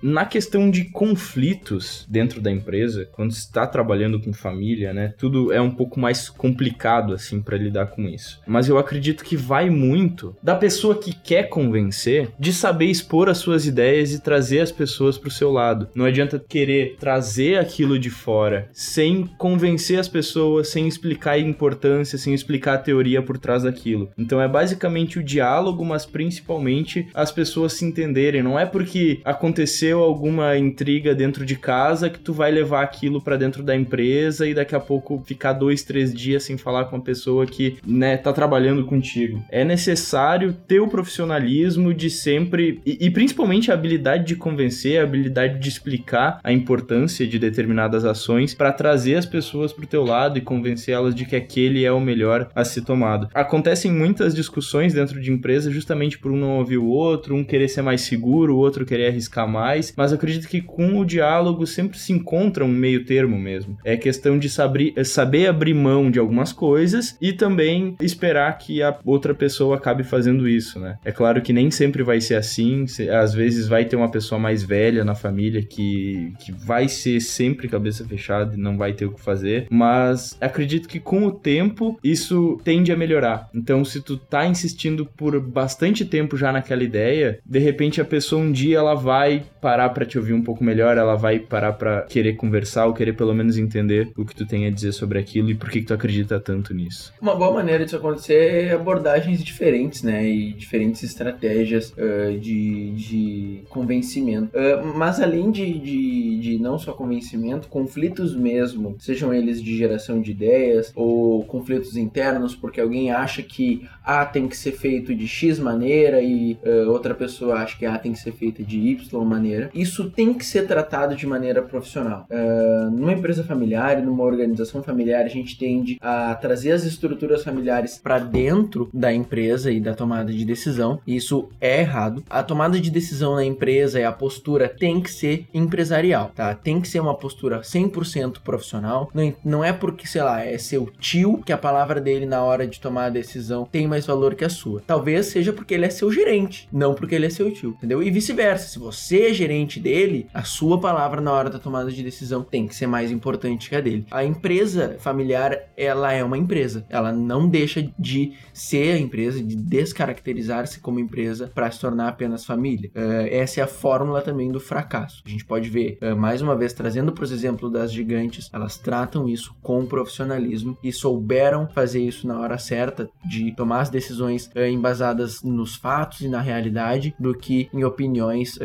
Na 0.03 0.25
questão 0.25 0.69
de 0.69 0.87
conflitos 0.87 2.05
dentro 2.11 2.41
da 2.41 2.51
empresa, 2.51 3.09
quando 3.13 3.31
está 3.31 3.67
trabalhando 3.69 4.21
com 4.21 4.33
família, 4.33 4.93
né, 4.93 5.15
tudo 5.17 5.53
é 5.53 5.61
um 5.61 5.71
pouco 5.71 6.01
mais 6.01 6.29
complicado 6.29 7.13
assim 7.13 7.41
para 7.41 7.57
lidar 7.57 7.87
com 7.87 8.09
isso. 8.09 8.41
Mas 8.45 8.69
eu 8.69 8.79
acredito 8.79 9.23
que 9.23 9.37
vai 9.37 9.71
muito 9.71 10.35
da 10.43 10.57
pessoa 10.57 10.99
que 10.99 11.15
quer 11.15 11.45
convencer 11.45 12.31
de 12.37 12.53
saber 12.53 12.87
expor 12.87 13.29
as 13.29 13.39
suas 13.39 13.65
ideias 13.65 14.13
e 14.13 14.21
trazer 14.21 14.61
as 14.61 14.73
pessoas 14.73 15.17
para 15.17 15.29
o 15.29 15.33
seu 15.33 15.53
lado. 15.53 15.89
Não 15.95 16.05
adianta 16.05 16.43
querer 16.49 16.97
trazer 16.99 17.59
aquilo 17.59 17.97
de 17.97 18.11
fora 18.11 18.69
sem 18.73 19.25
convencer 19.39 20.01
as 20.01 20.09
pessoas, 20.09 20.69
sem 20.69 20.89
explicar 20.89 21.33
a 21.33 21.39
importância, 21.39 22.19
sem 22.19 22.35
explicar 22.35 22.75
a 22.75 22.79
teoria 22.79 23.23
por 23.23 23.39
trás 23.39 23.63
daquilo. 23.63 24.11
Então 24.19 24.41
é 24.41 24.49
basicamente 24.49 25.21
o 25.21 25.23
diálogo, 25.23 25.85
mas 25.85 26.05
principalmente 26.05 27.07
as 27.15 27.31
pessoas 27.31 27.75
se 27.75 27.85
entenderem. 27.85 28.43
Não 28.43 28.59
é 28.59 28.67
porque 28.67 29.21
aconteceu 29.25 29.92
alguma 30.01 30.57
intriga 30.57 31.15
dentro 31.15 31.45
de 31.45 31.57
casa 31.57 32.09
que 32.09 32.19
tu 32.19 32.33
vai 32.33 32.51
levar 32.51 32.83
aquilo 32.83 33.21
pra 33.21 33.37
dentro 33.37 33.63
da 33.63 33.75
empresa 33.77 34.47
e 34.47 34.55
daqui 34.55 34.75
a 34.75 34.81
pouco 34.81 35.23
ficar 35.27 35.53
dois, 35.53 35.83
três 35.83 36.13
dias 36.13 36.45
sem 36.45 36.57
falar 36.57 36.87
com 36.87 36.97
a 36.97 37.01
pessoa 37.01 37.47
que, 37.47 37.77
né, 37.87 38.17
tá 38.17 38.33
trabalhando 38.33 38.85
contigo. 38.85 39.43
É 39.51 39.65
necessário 39.65 40.53
ter 40.53 40.81
o 40.81 40.89
profissionalismo 40.89 41.93
de 41.93 42.11
sempre 42.11 42.81
e, 42.87 43.07
e 43.07 43.11
principalmente 43.11 43.71
a 43.71 43.75
habilidade 43.75 44.25
de 44.25 44.37
convencer, 44.37 45.01
a 45.01 45.03
habilidade 45.03 45.59
de 45.59 45.69
explicar 45.69 46.41
a 46.43 46.53
importância 46.53 47.27
de 47.27 47.39
determinadas 47.39 48.05
ações 48.05 48.55
pra 48.55 48.73
trazer 48.73 49.17
as 49.17 49.27
pessoas 49.27 49.73
pro 49.73 49.87
teu 49.87 50.05
lado 50.05 50.39
e 50.39 50.41
convencer 50.41 50.95
elas 50.95 51.15
de 51.15 51.25
que 51.25 51.37
aquele 51.37 51.85
é 51.85 51.93
o 51.93 52.01
melhor 52.01 52.49
a 52.55 52.65
ser 52.65 52.83
tomado. 52.83 53.29
Acontecem 53.35 53.91
muitas 53.91 54.35
discussões 54.35 54.95
dentro 54.95 55.21
de 55.21 55.31
empresa 55.31 55.71
justamente 55.71 56.19
por 56.19 56.31
um 56.31 56.37
não 56.37 56.59
ouvir 56.59 56.79
o 56.79 56.87
outro, 56.87 57.35
um 57.35 57.45
querer 57.45 57.69
ser 57.69 57.83
mais 57.83 58.03
seguro, 58.03 58.55
o 58.55 58.59
outro 58.59 58.87
querer 58.87 59.09
arriscar 59.09 59.49
mais, 59.49 59.82
mas 59.97 60.13
acredito 60.13 60.49
que 60.49 60.61
com 60.61 60.99
o 60.99 61.05
diálogo 61.05 61.67
sempre 61.67 61.99
se 61.99 62.13
encontra 62.13 62.65
um 62.65 62.69
meio 62.69 63.05
termo 63.05 63.39
mesmo. 63.39 63.79
É 63.85 63.97
questão 63.97 64.39
de 64.39 64.49
saber, 64.49 64.95
saber 65.05 65.47
abrir 65.47 65.75
mão 65.75 66.11
de 66.11 66.19
algumas 66.19 66.53
coisas 66.53 67.17
e 67.21 67.33
também 67.33 67.97
esperar 68.01 68.57
que 68.59 68.83
a 68.83 68.97
outra 69.05 69.35
pessoa 69.35 69.77
acabe 69.77 70.03
fazendo 70.03 70.49
isso, 70.49 70.79
né? 70.79 70.99
É 71.05 71.13
claro 71.13 71.41
que 71.43 71.53
nem 71.53 71.71
sempre 71.71 72.03
vai 72.03 72.21
ser 72.21 72.35
assim, 72.35 72.85
às 73.11 73.35
vezes 73.35 73.69
vai 73.69 73.85
ter 73.85 73.97
uma 73.97 74.11
pessoa 74.11 74.39
mais 74.39 74.63
velha 74.63 75.05
na 75.05 75.15
família 75.15 75.63
que, 75.63 76.33
que 76.39 76.53
vai 76.53 76.89
ser 76.89 77.21
sempre 77.21 77.69
cabeça 77.69 78.05
fechada 78.05 78.55
e 78.55 78.59
não 78.59 78.77
vai 78.77 78.93
ter 78.93 79.07
o 79.07 79.13
que 79.13 79.21
fazer, 79.21 79.67
mas 79.71 80.37
acredito 80.41 80.89
que 80.89 81.01
com 81.01 81.27
o 81.27 81.33
tempo 81.33 81.99
isso 82.03 82.61
tende 82.65 82.93
a 82.93 82.97
melhorar. 82.97 83.49
Então, 83.55 83.85
se 83.85 84.01
tu 84.01 84.17
tá 84.17 84.47
insistindo 84.47 85.07
por 85.07 85.41
bastante 85.41 86.05
tempo 86.05 86.37
já 86.37 86.53
naquela 86.53 86.83
ideia, 86.83 87.39
de 87.45 87.59
repente 87.59 88.01
a 88.01 88.05
pessoa 88.05 88.43
um 88.43 88.53
dia 88.53 88.79
ela 88.79 88.95
vai 88.95 89.45
parar 89.61 89.72
pra 89.91 90.05
te 90.05 90.19
ouvir 90.19 90.33
um 90.33 90.43
pouco 90.43 90.63
melhor, 90.63 90.97
ela 90.97 91.15
vai 91.15 91.39
parar 91.39 91.73
pra 91.73 92.03
querer 92.03 92.35
conversar 92.35 92.87
ou 92.87 92.95
querer 92.95 93.15
pelo 93.15 93.35
menos 93.35 93.57
entender 93.57 94.11
o 94.17 94.25
que 94.25 94.35
tu 94.35 94.47
tem 94.47 94.67
a 94.67 94.71
dizer 94.71 94.93
sobre 94.93 95.19
aquilo 95.19 95.51
e 95.51 95.55
por 95.55 95.71
que, 95.71 95.81
que 95.81 95.87
tu 95.87 95.95
acredita 95.95 96.41
tanto 96.41 96.75
nisso. 96.75 97.13
Uma 97.21 97.35
boa 97.35 97.53
maneira 97.53 97.85
disso 97.85 97.97
acontecer 97.97 98.67
é 98.67 98.73
abordagens 98.73 99.43
diferentes, 99.43 100.03
né? 100.03 100.27
E 100.27 100.53
diferentes 100.53 101.03
estratégias 101.03 101.95
ah, 101.99 102.37
de, 102.39 102.91
de 102.93 103.63
convencimento. 103.69 104.51
Ah, 104.55 104.83
mas 104.95 105.21
além 105.21 105.51
de, 105.51 105.79
de, 105.79 106.39
de 106.39 106.59
não 106.59 106.79
só 106.79 106.93
convencimento, 106.93 107.69
conflitos 107.69 108.35
mesmo, 108.35 108.97
sejam 108.99 109.33
eles 109.33 109.63
de 109.63 109.77
geração 109.77 110.21
de 110.21 110.31
ideias 110.31 110.93
ou 110.95 111.45
conflitos 111.45 111.97
internos, 111.97 112.55
porque 112.55 112.81
alguém 112.81 113.11
acha 113.11 113.43
que 113.43 113.87
A 114.05 114.25
tem 114.25 114.49
que 114.49 114.57
ser 114.57 114.73
feito 114.73 115.15
de 115.15 115.27
X 115.27 115.59
maneira 115.59 116.23
e 116.23 116.59
ah, 116.65 116.91
outra 116.91 117.15
pessoa 117.15 117.57
acha 117.57 117.77
que 117.79 117.87
A 117.87 117.99
tem 117.99 118.13
que 118.13 118.19
ser 118.19 118.33
feita 118.33 118.63
de 118.63 118.79
Y 118.79 119.25
maneira. 119.25 119.52
Isso 119.75 120.11
tem 120.11 120.35
que 120.35 120.45
ser 120.45 120.67
tratado 120.67 121.15
de 121.17 121.27
maneira 121.27 121.63
profissional. 121.63 122.27
Ah, 122.31 122.91
numa 122.93 123.13
empresa 123.13 123.43
familiar 123.45 124.03
numa 124.03 124.25
organização 124.25 124.83
familiar, 124.83 125.25
a 125.25 125.29
gente 125.29 125.59
tende 125.59 125.99
a 126.01 126.35
trazer 126.35 126.73
as 126.73 126.85
estruturas 126.85 127.43
familiares 127.43 127.99
para 128.03 128.19
dentro 128.19 128.89
da 128.93 129.13
empresa 129.13 129.71
e 129.71 129.81
da 129.81 129.95
tomada 129.95 130.33
de 130.33 130.45
decisão. 130.45 131.01
Isso 131.07 131.49
é 131.61 131.81
errado. 131.81 132.23
A 132.29 132.43
tomada 132.43 132.79
de 132.81 132.91
decisão 132.91 133.35
na 133.35 133.45
empresa 133.45 134.01
e 134.01 134.05
a 134.05 134.13
postura 134.13 134.69
tem 134.69 135.01
que 135.01 135.11
ser 135.11 135.47
empresarial, 135.53 136.31
tá? 136.35 136.55
Tem 136.55 136.81
que 136.81 136.89
ser 136.89 137.01
uma 137.01 137.15
postura 137.15 137.61
100% 137.61 138.41
profissional. 138.41 139.11
Não, 139.15 139.35
não 139.45 139.65
é 139.65 139.73
porque, 139.73 140.07
sei 140.07 140.23
lá, 140.23 140.45
é 140.45 140.57
seu 140.59 140.91
tio 140.99 141.43
que 141.45 141.53
a 141.53 141.59
palavra 141.59 142.01
dele 142.01 142.27
na 142.27 142.43
hora 142.43 142.67
de 142.67 142.81
tomar 142.81 143.07
a 143.07 143.11
decisão 143.11 143.69
tem 143.71 143.87
mais 143.87 144.07
valor 144.07 144.35
que 144.35 144.45
a 144.45 144.49
sua. 144.49 144.83
Talvez 144.87 145.27
seja 145.27 145.53
porque 145.53 145.75
ele 145.75 145.87
é 145.87 145.91
seu 145.91 146.11
gerente, 146.13 146.69
não 146.73 146.95
porque 146.95 147.15
ele 147.15 147.27
é 147.27 147.31
seu 147.31 147.51
tio, 147.51 147.71
entendeu? 147.71 148.03
E 148.03 148.11
vice-versa. 148.11 148.69
Se 148.69 148.79
você 148.79 149.31
é 149.31 149.33
gerente 149.43 149.81
dele, 149.81 150.29
a 150.33 150.45
sua 150.45 150.81
palavra 150.81 151.21
na 151.21 151.33
hora 151.33 151.51
da 151.51 151.59
tomada 151.59 151.91
de 151.91 152.03
decisão 152.03 152.43
tem 152.43 152.69
que 152.69 152.77
ser 152.77 152.87
mais 152.87 153.11
importante 153.11 153.69
que 153.69 153.77
a 153.77 153.81
dele. 153.81 154.07
A 154.11 154.25
empresa 154.25 154.97
familiar, 155.01 155.59
ela 155.77 156.13
é 156.13 156.23
uma 156.23 156.39
empresa. 156.39 156.87
Ela 156.89 157.13
não 157.13 157.49
deixa 157.49 157.91
de 157.99 158.35
ser 158.53 158.95
a 158.95 158.99
empresa, 158.99 159.43
de 159.43 159.57
descaracterizar-se 159.57 160.81
como 160.81 161.01
empresa 161.01 161.51
para 161.53 161.71
se 161.71 161.81
tornar 161.81 162.09
apenas 162.09 162.45
família. 162.45 162.91
Eh, 162.95 163.39
essa 163.39 163.61
é 163.61 163.63
a 163.65 163.67
fórmula 163.67 164.23
também 164.23 164.53
do 164.53 164.61
fracasso. 164.61 165.23
A 165.27 165.29
gente 165.29 165.45
pode 165.45 165.69
ver, 165.69 165.99
eh, 166.01 166.15
mais 166.15 166.41
uma 166.41 166.55
vez, 166.55 166.73
trazendo 166.73 167.13
para 167.13 167.25
os 167.25 167.33
exemplos 167.33 167.73
das 167.73 167.93
gigantes, 167.93 168.49
elas 168.53 168.79
tratam 168.79 169.29
isso 169.29 169.57
com 169.61 169.85
profissionalismo 169.87 170.79
e 170.83 170.93
souberam 170.93 171.69
fazer 171.69 172.01
isso 172.01 172.27
na 172.27 172.39
hora 172.39 172.59
certa, 172.59 173.09
de 173.25 173.55
tomar 173.57 173.81
as 173.81 173.91
decisões 173.91 174.51
eh, 174.55 174.71
embasadas 174.71 175.43
nos 175.43 175.75
fatos 175.75 176.21
e 176.21 176.29
na 176.29 176.41
realidade, 176.41 177.15
do 177.19 177.35
que 177.35 177.69
em 177.73 177.83
opiniões 177.85 178.59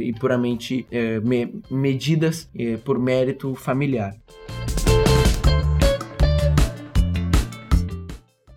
e 0.00 0.12
puramente 0.18 0.86
eh, 0.90 1.20
me- 1.22 1.52
medidas 1.70 2.48
eh, 2.54 2.78
por 2.82 2.98
mérito 2.98 3.54
familiar. 3.54 4.16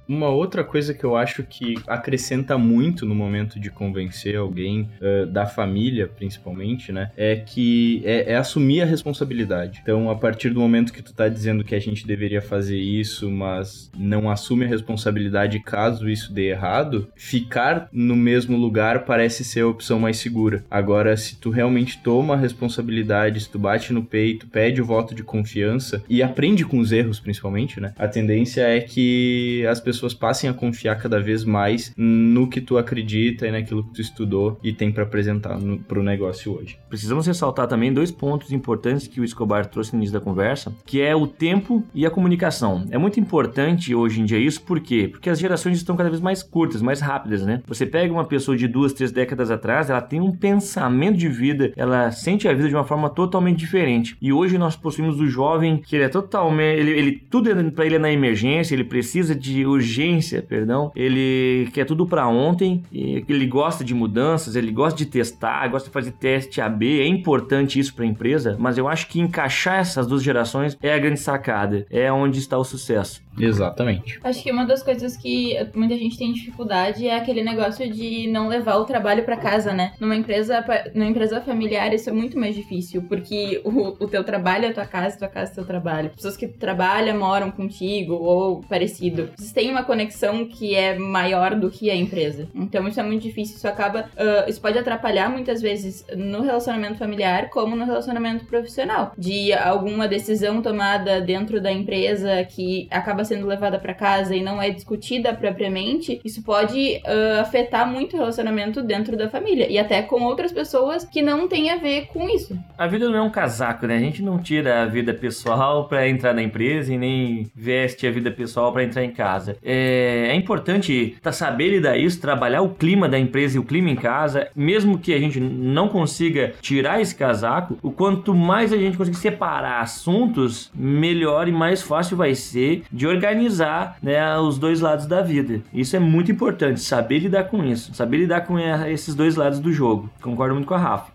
Uma 0.10 0.30
outra 0.30 0.64
coisa 0.64 0.92
que 0.92 1.04
eu 1.04 1.16
acho 1.16 1.44
que 1.44 1.76
acrescenta 1.86 2.58
muito 2.58 3.06
no 3.06 3.14
momento 3.14 3.60
de 3.60 3.70
convencer 3.70 4.36
alguém, 4.36 4.90
eh, 5.00 5.28
da 5.28 5.46
família 5.46 6.08
principalmente, 6.08 6.92
né? 6.92 7.12
É 7.16 7.36
que 7.36 8.02
é, 8.04 8.34
é 8.34 8.36
assumir 8.36 8.82
a 8.82 8.86
responsabilidade. 8.86 9.82
Então, 9.84 10.10
a 10.10 10.16
partir 10.16 10.50
do 10.50 10.60
momento 10.60 10.92
que 10.92 11.04
tu 11.04 11.14
tá 11.14 11.30
dizendo 11.30 11.64
que 11.64 11.76
a 11.76 11.80
gente 11.80 12.08
deveria 12.08 12.42
fazer 12.42 12.80
isso, 12.80 13.30
mas 13.30 13.92
não 13.96 14.32
assume 14.32 14.66
a 14.66 14.68
responsabilidade 14.68 15.60
caso 15.60 16.10
isso 16.10 16.34
dê 16.34 16.50
errado, 16.50 17.08
ficar 17.16 17.88
no 17.94 18.16
mesmo 18.16 18.58
lugar 18.58 19.06
parece 19.06 19.44
ser 19.44 19.60
a 19.62 19.68
opção 19.68 20.00
mais 20.00 20.18
segura. 20.18 20.66
Agora, 20.72 21.16
se 21.18 21.36
tu 21.40 21.52
realmente 21.52 22.02
toma 22.02 22.34
a 22.34 22.38
responsabilidade, 22.38 23.42
se 23.42 23.50
tu 23.50 23.60
bate 23.60 23.94
no 23.94 24.04
peito, 24.04 24.48
pede 24.48 24.82
o 24.82 24.86
voto 24.86 25.14
de 25.14 25.22
confiança 25.22 26.04
e 26.10 26.24
aprende 26.24 26.66
com 26.66 26.80
os 26.80 26.92
erros, 26.92 27.20
principalmente, 27.20 27.80
né? 27.80 27.94
A 27.96 28.08
tendência 28.08 28.62
é 28.62 28.80
que 28.80 29.64
as 29.70 29.80
pessoas 29.80 29.99
passem 30.14 30.50
a 30.50 30.54
confiar 30.54 30.96
cada 30.96 31.20
vez 31.20 31.44
mais 31.44 31.94
no 31.98 32.48
que 32.48 32.62
tu 32.62 32.78
acredita 32.78 33.48
e 33.48 33.52
naquilo 33.52 33.84
que 33.84 33.94
tu 33.94 34.02
estudou 34.02 34.60
e 34.64 34.74
tem 34.74 34.92
pra 34.92 35.04
apresentar 35.04 35.60
no, 35.60 35.80
pro 35.80 36.04
negócio 36.04 36.58
hoje. 36.58 36.78
Precisamos 36.90 37.28
ressaltar 37.28 37.68
também 37.68 37.94
dois 37.94 38.12
pontos 38.12 38.52
importantes 38.52 39.08
que 39.08 39.22
o 39.22 39.24
Escobar 39.24 39.66
trouxe 39.66 39.94
no 39.94 40.00
início 40.00 40.14
da 40.14 40.24
conversa, 40.24 40.74
que 40.86 41.02
é 41.02 41.16
o 41.16 41.28
tempo 41.28 41.84
e 41.94 42.06
a 42.06 42.12
comunicação. 42.12 42.86
É 42.90 42.98
muito 42.98 43.20
importante 43.20 43.94
hoje 43.94 44.22
em 44.22 44.26
dia 44.26 44.40
isso, 44.40 44.62
por 44.62 44.80
quê? 44.80 45.08
Porque 45.10 45.30
as 45.30 45.40
gerações 45.40 45.78
estão 45.78 45.96
cada 45.96 46.10
vez 46.10 46.22
mais 46.22 46.42
curtas, 46.42 46.82
mais 46.82 47.02
rápidas, 47.02 47.46
né? 47.46 47.62
Você 47.68 47.86
pega 47.86 48.14
uma 48.14 48.26
pessoa 48.26 48.56
de 48.58 48.68
duas, 48.68 48.94
três 48.94 49.12
décadas 49.12 49.52
atrás, 49.52 49.90
ela 49.90 50.02
tem 50.02 50.20
um 50.22 50.32
pensamento 50.32 51.18
de 51.18 51.28
vida, 51.28 51.72
ela 51.76 52.12
sente 52.12 52.48
a 52.48 52.54
vida 52.54 52.70
de 52.70 52.76
uma 52.76 52.84
forma 52.84 53.10
totalmente 53.10 53.60
diferente. 53.60 54.18
E 54.22 54.32
hoje 54.32 54.58
nós 54.58 54.76
possuímos 54.76 55.20
o 55.20 55.28
jovem 55.28 55.78
que 55.78 55.96
ele 55.96 56.06
é 56.06 56.10
totalmente, 56.10 56.80
ele, 56.80 56.92
ele 56.92 57.12
tudo 57.30 57.50
pra 57.72 57.86
ele 57.86 57.96
é 57.96 58.00
na 58.00 58.12
emergência, 58.12 58.74
ele 58.74 58.84
precisa 58.84 59.36
de 59.36 59.66
urgência 59.66 59.89
urgência, 59.90 60.42
perdão, 60.42 60.92
ele 60.96 61.70
quer 61.74 61.86
tudo 61.86 62.06
para 62.06 62.28
ontem, 62.28 62.84
ele 62.92 63.48
gosta 63.48 63.84
de 63.84 63.94
mudanças, 63.94 64.56
ele 64.56 64.72
gosta 64.72 64.98
de 64.98 65.06
testar, 65.06 65.68
gosta 65.68 65.90
de 65.90 65.94
fazer 65.94 66.12
teste 66.12 66.62
AB, 66.62 67.02
é 67.02 67.08
importante 67.08 67.80
isso 67.80 67.94
para 67.94 68.06
a 68.06 68.08
empresa, 68.08 68.56
mas 68.60 68.78
eu 68.78 68.88
acho 68.88 69.08
que 69.08 69.20
encaixar 69.20 69.80
essas 69.80 70.06
duas 70.06 70.22
gerações 70.22 70.78
é 70.82 70.94
a 70.94 71.00
grande 71.00 71.20
sacada, 71.20 71.86
é 71.90 72.12
onde 72.12 72.40
está 72.40 72.58
o 72.58 72.64
sucesso. 72.64 73.22
Exatamente. 73.40 74.20
Acho 74.24 74.44
que 74.44 74.52
uma 74.52 74.66
das 74.66 74.84
coisas 74.84 75.16
que 75.18 75.56
muita 75.76 75.98
gente 75.98 76.18
tem 76.18 76.34
dificuldade 76.34 77.08
é 77.08 77.16
aquele 77.16 77.44
negócio 77.44 77.90
de 77.90 78.28
não 78.28 78.48
levar 78.48 78.78
o 78.78 78.86
trabalho 78.86 79.24
para 79.24 79.38
casa, 79.38 79.74
né? 79.74 79.94
Numa 80.00 80.16
empresa, 80.16 80.64
numa 80.94 81.10
empresa 81.10 81.42
familiar 81.42 81.94
isso 81.94 82.10
é 82.10 82.14
muito 82.14 82.38
mais 82.40 82.56
difícil, 82.56 83.04
porque 83.04 83.62
o, 83.64 84.04
o 84.04 84.08
teu 84.08 84.24
trabalho 84.24 84.66
é 84.66 84.74
tua 84.74 84.86
casa, 84.86 85.18
tua 85.18 85.28
casa 85.28 85.52
é 85.52 85.56
teu 85.56 85.66
trabalho. 85.66 86.12
Pessoas 86.12 86.38
que 86.38 86.48
trabalham, 86.48 87.18
moram 87.18 87.52
contigo 87.52 88.14
ou 88.14 88.62
parecido. 88.62 89.30
Vocês 89.38 89.52
têm 89.52 89.72
uma 89.72 89.84
conexão 89.84 90.46
que 90.46 90.76
é 90.76 90.98
maior 90.98 91.56
do 91.56 91.70
que 91.70 91.90
a 91.90 91.96
empresa. 91.96 92.48
Então 92.54 92.88
isso 92.88 93.00
é 93.00 93.04
muito 93.04 93.22
difícil, 93.22 93.56
isso 93.56 93.68
acaba, 93.68 94.02
uh, 94.02 94.50
isso 94.50 94.62
pode 94.62 94.78
atrapalhar 94.78 95.30
muitas 95.30 95.62
vezes 95.62 96.06
no 96.16 96.42
relacionamento 96.42 96.98
familiar 96.98 97.50
como 97.50 97.76
no 97.76 97.86
relacionamento 97.86 98.46
profissional. 98.46 99.14
De 99.18 99.54
alguma 99.54 100.08
decisão 100.08 100.62
tomada 100.62 101.22
dentro 101.22 101.62
da 101.62 101.72
empresa 101.72 102.44
que 102.44 102.88
acaba 102.92 103.24
sendo 103.30 103.48
levada 103.48 103.80
para 103.80 103.94
casa 103.94 104.36
e 104.36 104.44
não 104.44 104.62
é 104.62 104.70
discutida 104.70 105.34
propriamente, 105.34 106.20
isso 106.26 106.44
pode 106.44 106.98
uh, 107.06 107.40
afetar 107.42 107.90
muito 107.90 108.16
o 108.16 108.20
relacionamento 108.20 108.82
dentro 108.82 109.16
da 109.16 109.30
família 109.30 109.68
e 109.70 109.78
até 109.78 110.02
com 110.02 110.24
outras 110.24 110.52
pessoas 110.52 111.06
que 111.06 111.22
não 111.22 111.48
têm 111.48 111.72
a 111.72 111.78
ver 111.78 112.08
com 112.08 112.28
isso. 112.28 112.58
A 112.78 112.88
vida 112.88 113.08
não 113.08 113.18
é 113.18 113.22
um 113.22 113.30
casaco, 113.30 113.86
né? 113.86 113.96
A 113.96 114.00
gente 114.00 114.22
não 114.22 114.40
tira 114.40 114.82
a 114.82 114.86
vida 114.86 115.14
pessoal 115.14 115.88
para 115.88 116.08
entrar 116.10 116.34
na 116.34 116.42
empresa 116.42 116.94
e 116.94 116.98
nem 116.98 117.50
veste 117.56 118.08
a 118.08 118.12
vida 118.12 118.32
pessoal 118.32 118.74
para 118.74 118.84
entrar 118.84 119.04
em 119.04 119.12
casa. 119.12 119.58
É, 119.64 120.30
é 120.30 120.36
importante 120.36 121.16
tá, 121.22 121.32
saber 121.32 121.70
lidar 121.70 121.98
isso, 121.98 122.20
trabalhar 122.20 122.62
o 122.62 122.70
clima 122.70 123.08
da 123.08 123.20
empresa 123.20 123.58
e 123.58 123.60
o 123.60 123.64
clima 123.64 123.90
em 123.90 123.96
casa, 123.96 124.48
mesmo 124.56 124.98
que 124.98 125.14
a 125.14 125.20
gente 125.20 125.40
não 125.40 125.88
consiga 125.88 126.54
tirar 126.62 127.00
esse 127.00 127.16
casaco, 127.16 127.78
o 127.84 127.92
quanto 127.92 128.34
mais 128.34 128.74
a 128.74 128.78
gente 128.78 128.98
conseguir 128.98 129.18
separar 129.18 129.82
assuntos, 129.82 130.72
melhor 130.74 131.48
e 131.48 131.52
mais 131.52 131.82
fácil 131.82 132.18
vai 132.18 132.34
ser 132.34 132.84
de 132.92 133.06
organizar 133.06 133.19
organizar 133.20 133.98
né, 134.02 134.38
os 134.38 134.58
dois 134.58 134.80
lados 134.80 135.06
da 135.06 135.22
vida. 135.22 135.62
Isso 135.74 135.96
é 135.96 136.00
muito 136.00 136.32
importante, 136.32 136.80
saber 136.80 137.20
lidar 137.20 137.44
com 137.46 137.64
isso, 137.64 137.94
saber 137.94 138.18
lidar 138.18 138.42
com 138.42 138.58
esses 138.58 139.14
dois 139.14 139.36
lados 139.36 139.60
do 139.60 139.74
jogo. 139.74 140.10
Concordo 140.22 140.56
muito 140.56 140.68
com 140.68 140.74
a 140.74 140.78
Rafa. 140.78 141.12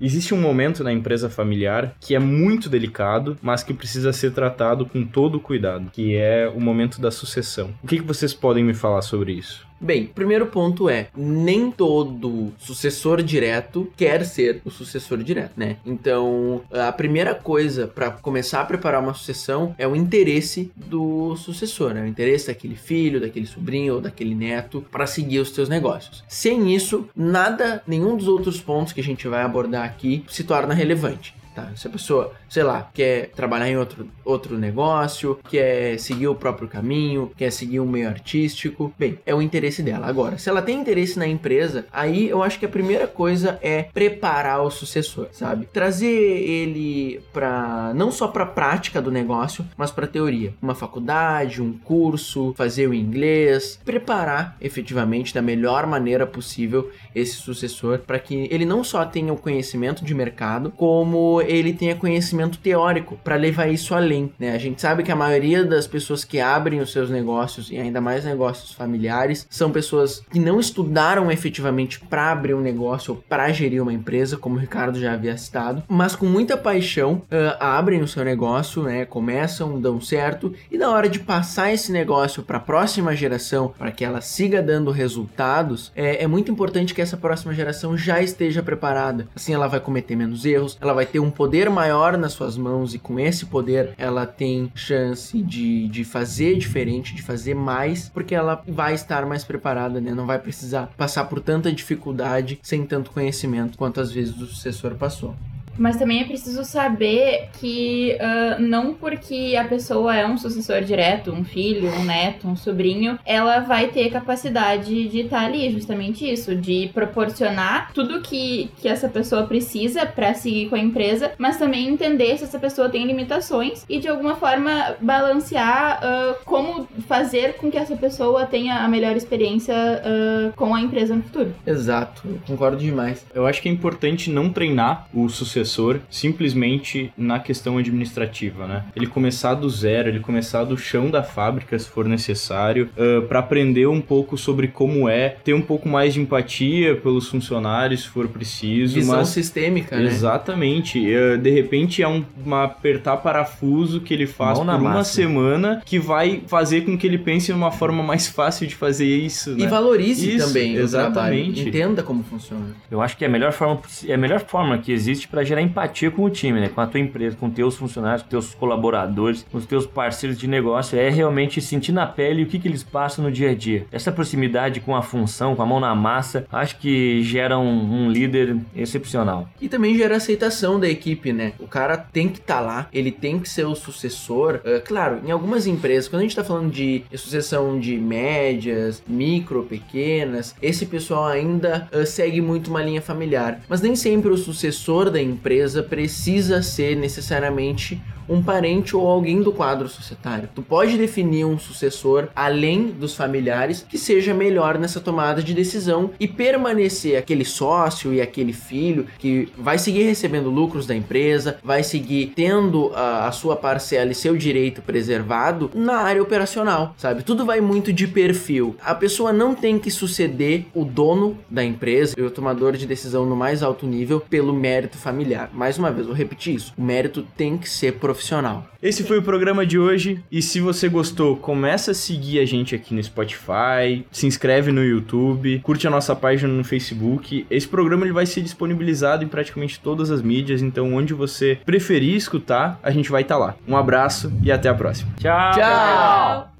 Existe 0.00 0.32
um 0.32 0.40
momento 0.40 0.82
na 0.82 0.90
empresa 0.90 1.28
familiar 1.28 1.94
que 2.00 2.14
é 2.14 2.18
muito 2.18 2.70
delicado, 2.70 3.36
mas 3.42 3.62
que 3.62 3.74
precisa 3.74 4.14
ser 4.14 4.32
tratado 4.32 4.86
com 4.86 5.04
todo 5.04 5.38
cuidado, 5.38 5.90
que 5.92 6.16
é 6.16 6.48
o 6.48 6.58
momento 6.58 7.02
da 7.02 7.10
sucessão. 7.10 7.74
O 7.82 7.86
que, 7.86 7.98
que 7.98 8.06
vocês 8.06 8.32
podem 8.32 8.64
me 8.64 8.72
falar 8.72 9.02
sobre 9.02 9.32
isso? 9.32 9.69
Bem, 9.80 10.04
primeiro 10.06 10.46
ponto 10.46 10.90
é, 10.90 11.08
nem 11.16 11.70
todo 11.70 12.52
sucessor 12.58 13.22
direto 13.22 13.90
quer 13.96 14.26
ser 14.26 14.60
o 14.62 14.70
sucessor 14.70 15.22
direto, 15.22 15.52
né? 15.56 15.78
Então, 15.86 16.62
a 16.70 16.92
primeira 16.92 17.34
coisa 17.34 17.86
para 17.86 18.10
começar 18.10 18.60
a 18.60 18.64
preparar 18.66 19.00
uma 19.00 19.14
sucessão 19.14 19.74
é 19.78 19.88
o 19.88 19.96
interesse 19.96 20.70
do 20.76 21.34
sucessor, 21.36 21.94
né? 21.94 22.02
O 22.02 22.06
interesse 22.06 22.48
daquele 22.48 22.76
filho, 22.76 23.20
daquele 23.20 23.46
sobrinho 23.46 23.94
ou 23.94 24.00
daquele 24.02 24.34
neto 24.34 24.84
para 24.92 25.06
seguir 25.06 25.38
os 25.38 25.54
seus 25.54 25.68
negócios. 25.68 26.22
Sem 26.28 26.74
isso, 26.74 27.08
nada, 27.16 27.82
nenhum 27.86 28.16
dos 28.16 28.28
outros 28.28 28.60
pontos 28.60 28.92
que 28.92 29.00
a 29.00 29.04
gente 29.04 29.26
vai 29.28 29.42
abordar 29.42 29.86
aqui 29.86 30.24
se 30.28 30.44
torna 30.44 30.74
relevante. 30.74 31.39
Tá? 31.60 31.76
Se 31.76 31.86
a 31.86 31.90
pessoa, 31.90 32.32
sei 32.48 32.62
lá, 32.62 32.88
quer 32.92 33.30
trabalhar 33.30 33.68
em 33.68 33.76
outro, 33.76 34.08
outro 34.24 34.58
negócio, 34.58 35.38
quer 35.48 35.98
seguir 35.98 36.28
o 36.28 36.34
próprio 36.34 36.68
caminho, 36.68 37.30
quer 37.36 37.50
seguir 37.50 37.80
um 37.80 37.86
meio 37.86 38.08
artístico, 38.08 38.92
bem, 38.98 39.18
é 39.26 39.34
o 39.34 39.42
interesse 39.42 39.82
dela. 39.82 40.06
Agora, 40.06 40.38
se 40.38 40.48
ela 40.48 40.62
tem 40.62 40.80
interesse 40.80 41.18
na 41.18 41.26
empresa, 41.26 41.86
aí 41.92 42.28
eu 42.28 42.42
acho 42.42 42.58
que 42.58 42.66
a 42.66 42.68
primeira 42.68 43.06
coisa 43.06 43.58
é 43.62 43.82
preparar 43.82 44.62
o 44.62 44.70
sucessor, 44.70 45.28
sabe? 45.32 45.66
Trazer 45.66 46.06
ele 46.06 47.20
para 47.32 47.92
não 47.94 48.10
só 48.10 48.28
para 48.28 48.46
prática 48.46 49.00
do 49.02 49.10
negócio, 49.10 49.66
mas 49.76 49.90
para 49.90 50.06
teoria. 50.06 50.54
Uma 50.62 50.74
faculdade, 50.74 51.62
um 51.62 51.72
curso, 51.72 52.54
fazer 52.56 52.88
o 52.88 52.94
inglês, 52.94 53.78
preparar 53.84 54.56
efetivamente 54.60 55.34
da 55.34 55.42
melhor 55.42 55.86
maneira 55.86 56.26
possível 56.26 56.90
esse 57.14 57.36
sucessor 57.36 57.98
para 57.98 58.18
que 58.18 58.48
ele 58.50 58.64
não 58.64 58.82
só 58.82 59.04
tenha 59.04 59.32
o 59.32 59.36
conhecimento 59.36 60.04
de 60.04 60.14
mercado, 60.14 60.70
como 60.70 61.40
ele 61.50 61.72
tenha 61.72 61.94
conhecimento 61.94 62.58
teórico 62.58 63.18
para 63.22 63.36
levar 63.36 63.66
isso 63.68 63.94
além. 63.94 64.32
Né? 64.38 64.52
A 64.52 64.58
gente 64.58 64.80
sabe 64.80 65.02
que 65.02 65.12
a 65.12 65.16
maioria 65.16 65.64
das 65.64 65.86
pessoas 65.86 66.24
que 66.24 66.40
abrem 66.40 66.80
os 66.80 66.92
seus 66.92 67.10
negócios, 67.10 67.70
e 67.70 67.78
ainda 67.78 68.00
mais 68.00 68.24
negócios 68.24 68.72
familiares, 68.72 69.46
são 69.50 69.70
pessoas 69.70 70.22
que 70.30 70.38
não 70.38 70.60
estudaram 70.60 71.30
efetivamente 71.30 72.00
para 72.00 72.30
abrir 72.30 72.54
um 72.54 72.60
negócio 72.60 73.14
ou 73.14 73.24
para 73.28 73.50
gerir 73.52 73.82
uma 73.82 73.92
empresa, 73.92 74.36
como 74.36 74.56
o 74.56 74.58
Ricardo 74.58 74.98
já 75.00 75.12
havia 75.12 75.36
citado, 75.36 75.82
mas 75.88 76.14
com 76.14 76.26
muita 76.26 76.56
paixão 76.56 77.14
uh, 77.14 77.56
abrem 77.58 78.00
o 78.00 78.08
seu 78.08 78.24
negócio, 78.24 78.82
né? 78.82 79.04
começam, 79.04 79.80
dão 79.80 80.00
certo, 80.00 80.54
e 80.70 80.78
na 80.78 80.90
hora 80.90 81.08
de 81.08 81.18
passar 81.18 81.72
esse 81.72 81.90
negócio 81.90 82.42
para 82.42 82.58
a 82.58 82.60
próxima 82.60 83.14
geração, 83.16 83.74
para 83.78 83.90
que 83.90 84.04
ela 84.04 84.20
siga 84.20 84.62
dando 84.62 84.90
resultados, 84.90 85.92
é, 85.94 86.22
é 86.24 86.26
muito 86.26 86.50
importante 86.50 86.94
que 86.94 87.02
essa 87.02 87.16
próxima 87.16 87.52
geração 87.52 87.96
já 87.96 88.22
esteja 88.22 88.62
preparada. 88.62 89.28
Assim 89.34 89.54
ela 89.54 89.66
vai 89.66 89.80
cometer 89.80 90.16
menos 90.16 90.44
erros, 90.44 90.78
ela 90.80 90.92
vai 90.92 91.06
ter 91.06 91.20
um 91.20 91.29
um 91.30 91.32
poder 91.32 91.70
maior 91.70 92.18
nas 92.18 92.32
suas 92.32 92.56
mãos 92.56 92.92
e 92.92 92.98
com 92.98 93.18
esse 93.18 93.46
poder 93.46 93.94
ela 93.96 94.26
tem 94.26 94.70
chance 94.74 95.40
de, 95.40 95.86
de 95.88 96.04
fazer 96.04 96.58
diferente, 96.58 97.14
de 97.14 97.22
fazer 97.22 97.54
mais, 97.54 98.08
porque 98.08 98.34
ela 98.34 98.62
vai 98.66 98.94
estar 98.94 99.24
mais 99.24 99.44
preparada, 99.44 100.00
né? 100.00 100.12
Não 100.12 100.26
vai 100.26 100.40
precisar 100.40 100.90
passar 100.96 101.24
por 101.24 101.40
tanta 101.40 101.72
dificuldade 101.72 102.58
sem 102.62 102.84
tanto 102.84 103.12
conhecimento 103.12 103.78
quanto 103.78 104.00
às 104.00 104.10
vezes 104.10 104.36
o 104.40 104.46
sucessor 104.46 104.96
passou. 104.96 105.36
Mas 105.80 105.96
também 105.96 106.20
é 106.20 106.24
preciso 106.24 106.62
saber 106.62 107.48
que 107.58 108.14
uh, 108.20 108.60
não 108.60 108.92
porque 108.92 109.56
a 109.58 109.64
pessoa 109.64 110.14
é 110.14 110.26
um 110.26 110.36
sucessor 110.36 110.82
direto, 110.82 111.32
um 111.32 111.42
filho, 111.42 111.88
um 111.88 112.04
neto, 112.04 112.46
um 112.46 112.54
sobrinho, 112.54 113.18
ela 113.24 113.60
vai 113.60 113.88
ter 113.88 114.10
capacidade 114.10 115.08
de 115.08 115.20
estar 115.20 115.46
ali, 115.46 115.72
justamente 115.72 116.30
isso, 116.30 116.54
de 116.54 116.90
proporcionar 116.92 117.94
tudo 117.94 118.20
que, 118.20 118.70
que 118.76 118.88
essa 118.88 119.08
pessoa 119.08 119.44
precisa 119.44 120.04
para 120.04 120.34
seguir 120.34 120.68
com 120.68 120.74
a 120.74 120.78
empresa, 120.78 121.32
mas 121.38 121.56
também 121.56 121.88
entender 121.88 122.36
se 122.36 122.44
essa 122.44 122.58
pessoa 122.58 122.90
tem 122.90 123.06
limitações 123.06 123.86
e 123.88 123.98
de 123.98 124.06
alguma 124.06 124.36
forma 124.36 124.96
balancear 125.00 126.00
uh, 126.02 126.44
como 126.44 126.86
fazer 127.08 127.54
com 127.54 127.70
que 127.70 127.78
essa 127.78 127.96
pessoa 127.96 128.44
tenha 128.44 128.84
a 128.84 128.88
melhor 128.88 129.16
experiência 129.16 129.74
uh, 129.74 130.52
com 130.54 130.74
a 130.74 130.80
empresa 130.82 131.16
no 131.16 131.22
futuro. 131.22 131.54
Exato, 131.66 132.22
concordo 132.46 132.76
demais. 132.76 133.24
Eu 133.34 133.46
acho 133.46 133.62
que 133.62 133.68
é 133.70 133.72
importante 133.72 134.28
não 134.28 134.50
treinar 134.50 135.08
o 135.14 135.26
sucessor 135.30 135.69
sucessor 135.70 136.00
simplesmente 136.10 137.12
na 137.16 137.38
questão 137.38 137.78
administrativa, 137.78 138.66
né? 138.66 138.84
Ele 138.94 139.06
começar 139.06 139.54
do 139.54 139.68
zero, 139.70 140.08
ele 140.08 140.20
começar 140.20 140.64
do 140.64 140.76
chão 140.76 141.10
da 141.10 141.22
fábrica, 141.22 141.78
se 141.78 141.88
for 141.88 142.06
necessário, 142.06 142.90
uh, 142.96 143.22
para 143.22 143.38
aprender 143.38 143.86
um 143.86 144.00
pouco 144.00 144.36
sobre 144.36 144.68
como 144.68 145.08
é, 145.08 145.36
ter 145.44 145.54
um 145.54 145.62
pouco 145.62 145.88
mais 145.88 146.14
de 146.14 146.20
empatia 146.20 146.96
pelos 146.96 147.28
funcionários, 147.28 148.02
se 148.02 148.08
for 148.08 148.28
preciso. 148.28 148.94
Visão 148.94 149.18
mas... 149.18 149.28
sistêmica, 149.28 149.96
né? 149.96 150.04
Exatamente. 150.04 150.98
Uh, 150.98 151.38
de 151.38 151.50
repente 151.50 152.02
é 152.02 152.08
um 152.08 152.24
uma 152.44 152.64
apertar 152.64 153.16
parafuso 153.18 154.00
que 154.00 154.12
ele 154.12 154.26
faz 154.26 154.58
Mão 154.58 154.66
por 154.66 154.86
uma 154.86 155.04
semana 155.04 155.82
que 155.84 155.98
vai 155.98 156.42
fazer 156.46 156.82
com 156.82 156.96
que 156.96 157.06
ele 157.06 157.18
pense 157.18 157.52
numa 157.52 157.70
forma 157.70 158.02
mais 158.02 158.28
fácil 158.28 158.66
de 158.66 158.74
fazer 158.74 159.06
isso, 159.06 159.50
né? 159.50 159.64
E 159.64 159.66
valorize 159.66 160.36
isso, 160.36 160.46
também 160.46 160.76
exatamente. 160.76 161.68
Entenda 161.68 162.02
como 162.02 162.22
funciona. 162.22 162.74
Eu 162.90 163.00
acho 163.00 163.16
que 163.16 163.24
é 163.24 163.28
a 163.28 163.30
melhor 163.30 163.52
forma, 163.52 163.80
é 164.06 164.14
a 164.14 164.18
melhor 164.18 164.40
forma 164.40 164.78
que 164.78 164.92
existe 164.92 165.28
para 165.28 165.44
gerar 165.44 165.59
empatia 165.62 166.10
com 166.10 166.24
o 166.24 166.30
time, 166.30 166.60
né? 166.60 166.68
Com 166.68 166.80
a 166.80 166.86
tua 166.86 167.00
empresa, 167.00 167.36
com 167.36 167.50
teus 167.50 167.76
funcionários, 167.76 168.22
com 168.22 168.28
teus 168.28 168.54
colaboradores, 168.54 169.46
com 169.50 169.58
os 169.58 169.66
teus 169.66 169.86
parceiros 169.86 170.38
de 170.38 170.46
negócio. 170.46 170.98
É 170.98 171.08
realmente 171.08 171.60
sentir 171.60 171.92
na 171.92 172.06
pele 172.06 172.42
o 172.42 172.46
que, 172.46 172.58
que 172.58 172.68
eles 172.68 172.82
passam 172.82 173.24
no 173.24 173.32
dia 173.32 173.50
a 173.50 173.54
dia. 173.54 173.86
Essa 173.92 174.12
proximidade 174.12 174.80
com 174.80 174.94
a 174.94 175.02
função, 175.02 175.54
com 175.54 175.62
a 175.62 175.66
mão 175.66 175.80
na 175.80 175.94
massa, 175.94 176.46
acho 176.50 176.78
que 176.78 177.22
gera 177.22 177.58
um, 177.58 178.06
um 178.06 178.10
líder 178.10 178.56
excepcional. 178.74 179.48
E 179.60 179.68
também 179.68 179.96
gera 179.96 180.16
aceitação 180.16 180.78
da 180.78 180.88
equipe, 180.88 181.32
né? 181.32 181.52
O 181.58 181.66
cara 181.66 181.96
tem 181.96 182.28
que 182.28 182.38
estar 182.38 182.56
tá 182.56 182.60
lá, 182.60 182.88
ele 182.92 183.10
tem 183.10 183.38
que 183.38 183.48
ser 183.48 183.66
o 183.66 183.74
sucessor. 183.74 184.60
Uh, 184.64 184.80
claro, 184.84 185.20
em 185.26 185.30
algumas 185.30 185.66
empresas, 185.66 186.08
quando 186.08 186.20
a 186.20 186.24
gente 186.24 186.36
tá 186.36 186.44
falando 186.44 186.70
de 186.70 187.02
sucessão 187.14 187.78
de 187.78 187.96
médias, 187.96 189.02
micro, 189.06 189.64
pequenas, 189.64 190.54
esse 190.62 190.86
pessoal 190.86 191.26
ainda 191.26 191.88
uh, 191.92 192.06
segue 192.06 192.40
muito 192.40 192.70
uma 192.70 192.82
linha 192.82 193.02
familiar. 193.02 193.60
Mas 193.68 193.80
nem 193.80 193.94
sempre 193.94 194.30
o 194.30 194.36
sucessor 194.36 195.10
da 195.10 195.20
empresa 195.20 195.39
precisa 195.82 196.62
ser 196.62 196.96
necessariamente 196.96 198.00
um 198.30 198.40
parente 198.42 198.96
ou 198.96 199.06
alguém 199.06 199.42
do 199.42 199.52
quadro 199.52 199.88
societário. 199.88 200.48
Tu 200.54 200.62
pode 200.62 200.96
definir 200.96 201.44
um 201.44 201.58
sucessor 201.58 202.28
além 202.34 202.86
dos 202.86 203.16
familiares 203.16 203.84
que 203.88 203.98
seja 203.98 204.32
melhor 204.32 204.78
nessa 204.78 205.00
tomada 205.00 205.42
de 205.42 205.52
decisão 205.52 206.12
e 206.20 206.28
permanecer 206.28 207.18
aquele 207.18 207.44
sócio 207.44 208.14
e 208.14 208.20
aquele 208.20 208.52
filho 208.52 209.06
que 209.18 209.48
vai 209.58 209.78
seguir 209.78 210.04
recebendo 210.04 210.48
lucros 210.48 210.86
da 210.86 210.94
empresa, 210.94 211.58
vai 211.62 211.82
seguir 211.82 212.32
tendo 212.36 212.92
a, 212.94 213.26
a 213.26 213.32
sua 213.32 213.56
parcela 213.56 214.12
e 214.12 214.14
seu 214.14 214.36
direito 214.36 214.80
preservado 214.80 215.70
na 215.74 215.96
área 215.96 216.22
operacional, 216.22 216.94
sabe? 216.96 217.22
Tudo 217.22 217.44
vai 217.44 217.60
muito 217.60 217.92
de 217.92 218.06
perfil. 218.06 218.76
A 218.82 218.94
pessoa 218.94 219.32
não 219.32 219.54
tem 219.54 219.78
que 219.78 219.90
suceder 219.90 220.66
o 220.72 220.84
dono 220.84 221.36
da 221.50 221.64
empresa 221.64 222.14
e 222.16 222.22
o 222.22 222.30
tomador 222.30 222.76
de 222.76 222.86
decisão 222.86 223.26
no 223.26 223.34
mais 223.34 223.62
alto 223.62 223.86
nível 223.86 224.20
pelo 224.20 224.52
mérito 224.52 224.96
familiar. 224.96 225.50
Mais 225.52 225.78
uma 225.78 225.90
vez, 225.90 226.06
vou 226.06 226.14
repetir 226.14 226.54
isso: 226.54 226.72
o 226.76 226.82
mérito 226.82 227.26
tem 227.36 227.58
que 227.58 227.68
ser 227.68 227.94
profissional. 228.20 228.66
Esse 228.82 229.02
foi 229.02 229.18
o 229.18 229.22
programa 229.22 229.64
de 229.64 229.78
hoje 229.78 230.22
e 230.30 230.42
se 230.42 230.60
você 230.60 230.88
gostou, 230.88 231.36
começa 231.36 231.90
a 231.90 231.94
seguir 231.94 232.38
a 232.38 232.44
gente 232.44 232.74
aqui 232.74 232.94
no 232.94 233.02
Spotify, 233.02 234.04
se 234.12 234.26
inscreve 234.26 234.70
no 234.70 234.84
YouTube, 234.84 235.60
curte 235.60 235.86
a 235.86 235.90
nossa 235.90 236.14
página 236.14 236.52
no 236.52 236.62
Facebook. 236.62 237.46
Esse 237.50 237.66
programa 237.66 238.04
ele 238.04 238.12
vai 238.12 238.26
ser 238.26 238.42
disponibilizado 238.42 239.24
em 239.24 239.28
praticamente 239.28 239.80
todas 239.80 240.10
as 240.10 240.22
mídias, 240.22 240.60
então 240.62 240.94
onde 240.94 241.14
você 241.14 241.58
preferir 241.64 242.14
escutar, 242.14 242.78
a 242.82 242.90
gente 242.90 243.10
vai 243.10 243.22
estar 243.22 243.36
tá 243.36 243.40
lá. 243.40 243.54
Um 243.66 243.76
abraço 243.76 244.32
e 244.42 244.52
até 244.52 244.68
a 244.68 244.74
próxima. 244.74 245.10
Tchau. 245.18 245.52
Tchau. 245.52 246.59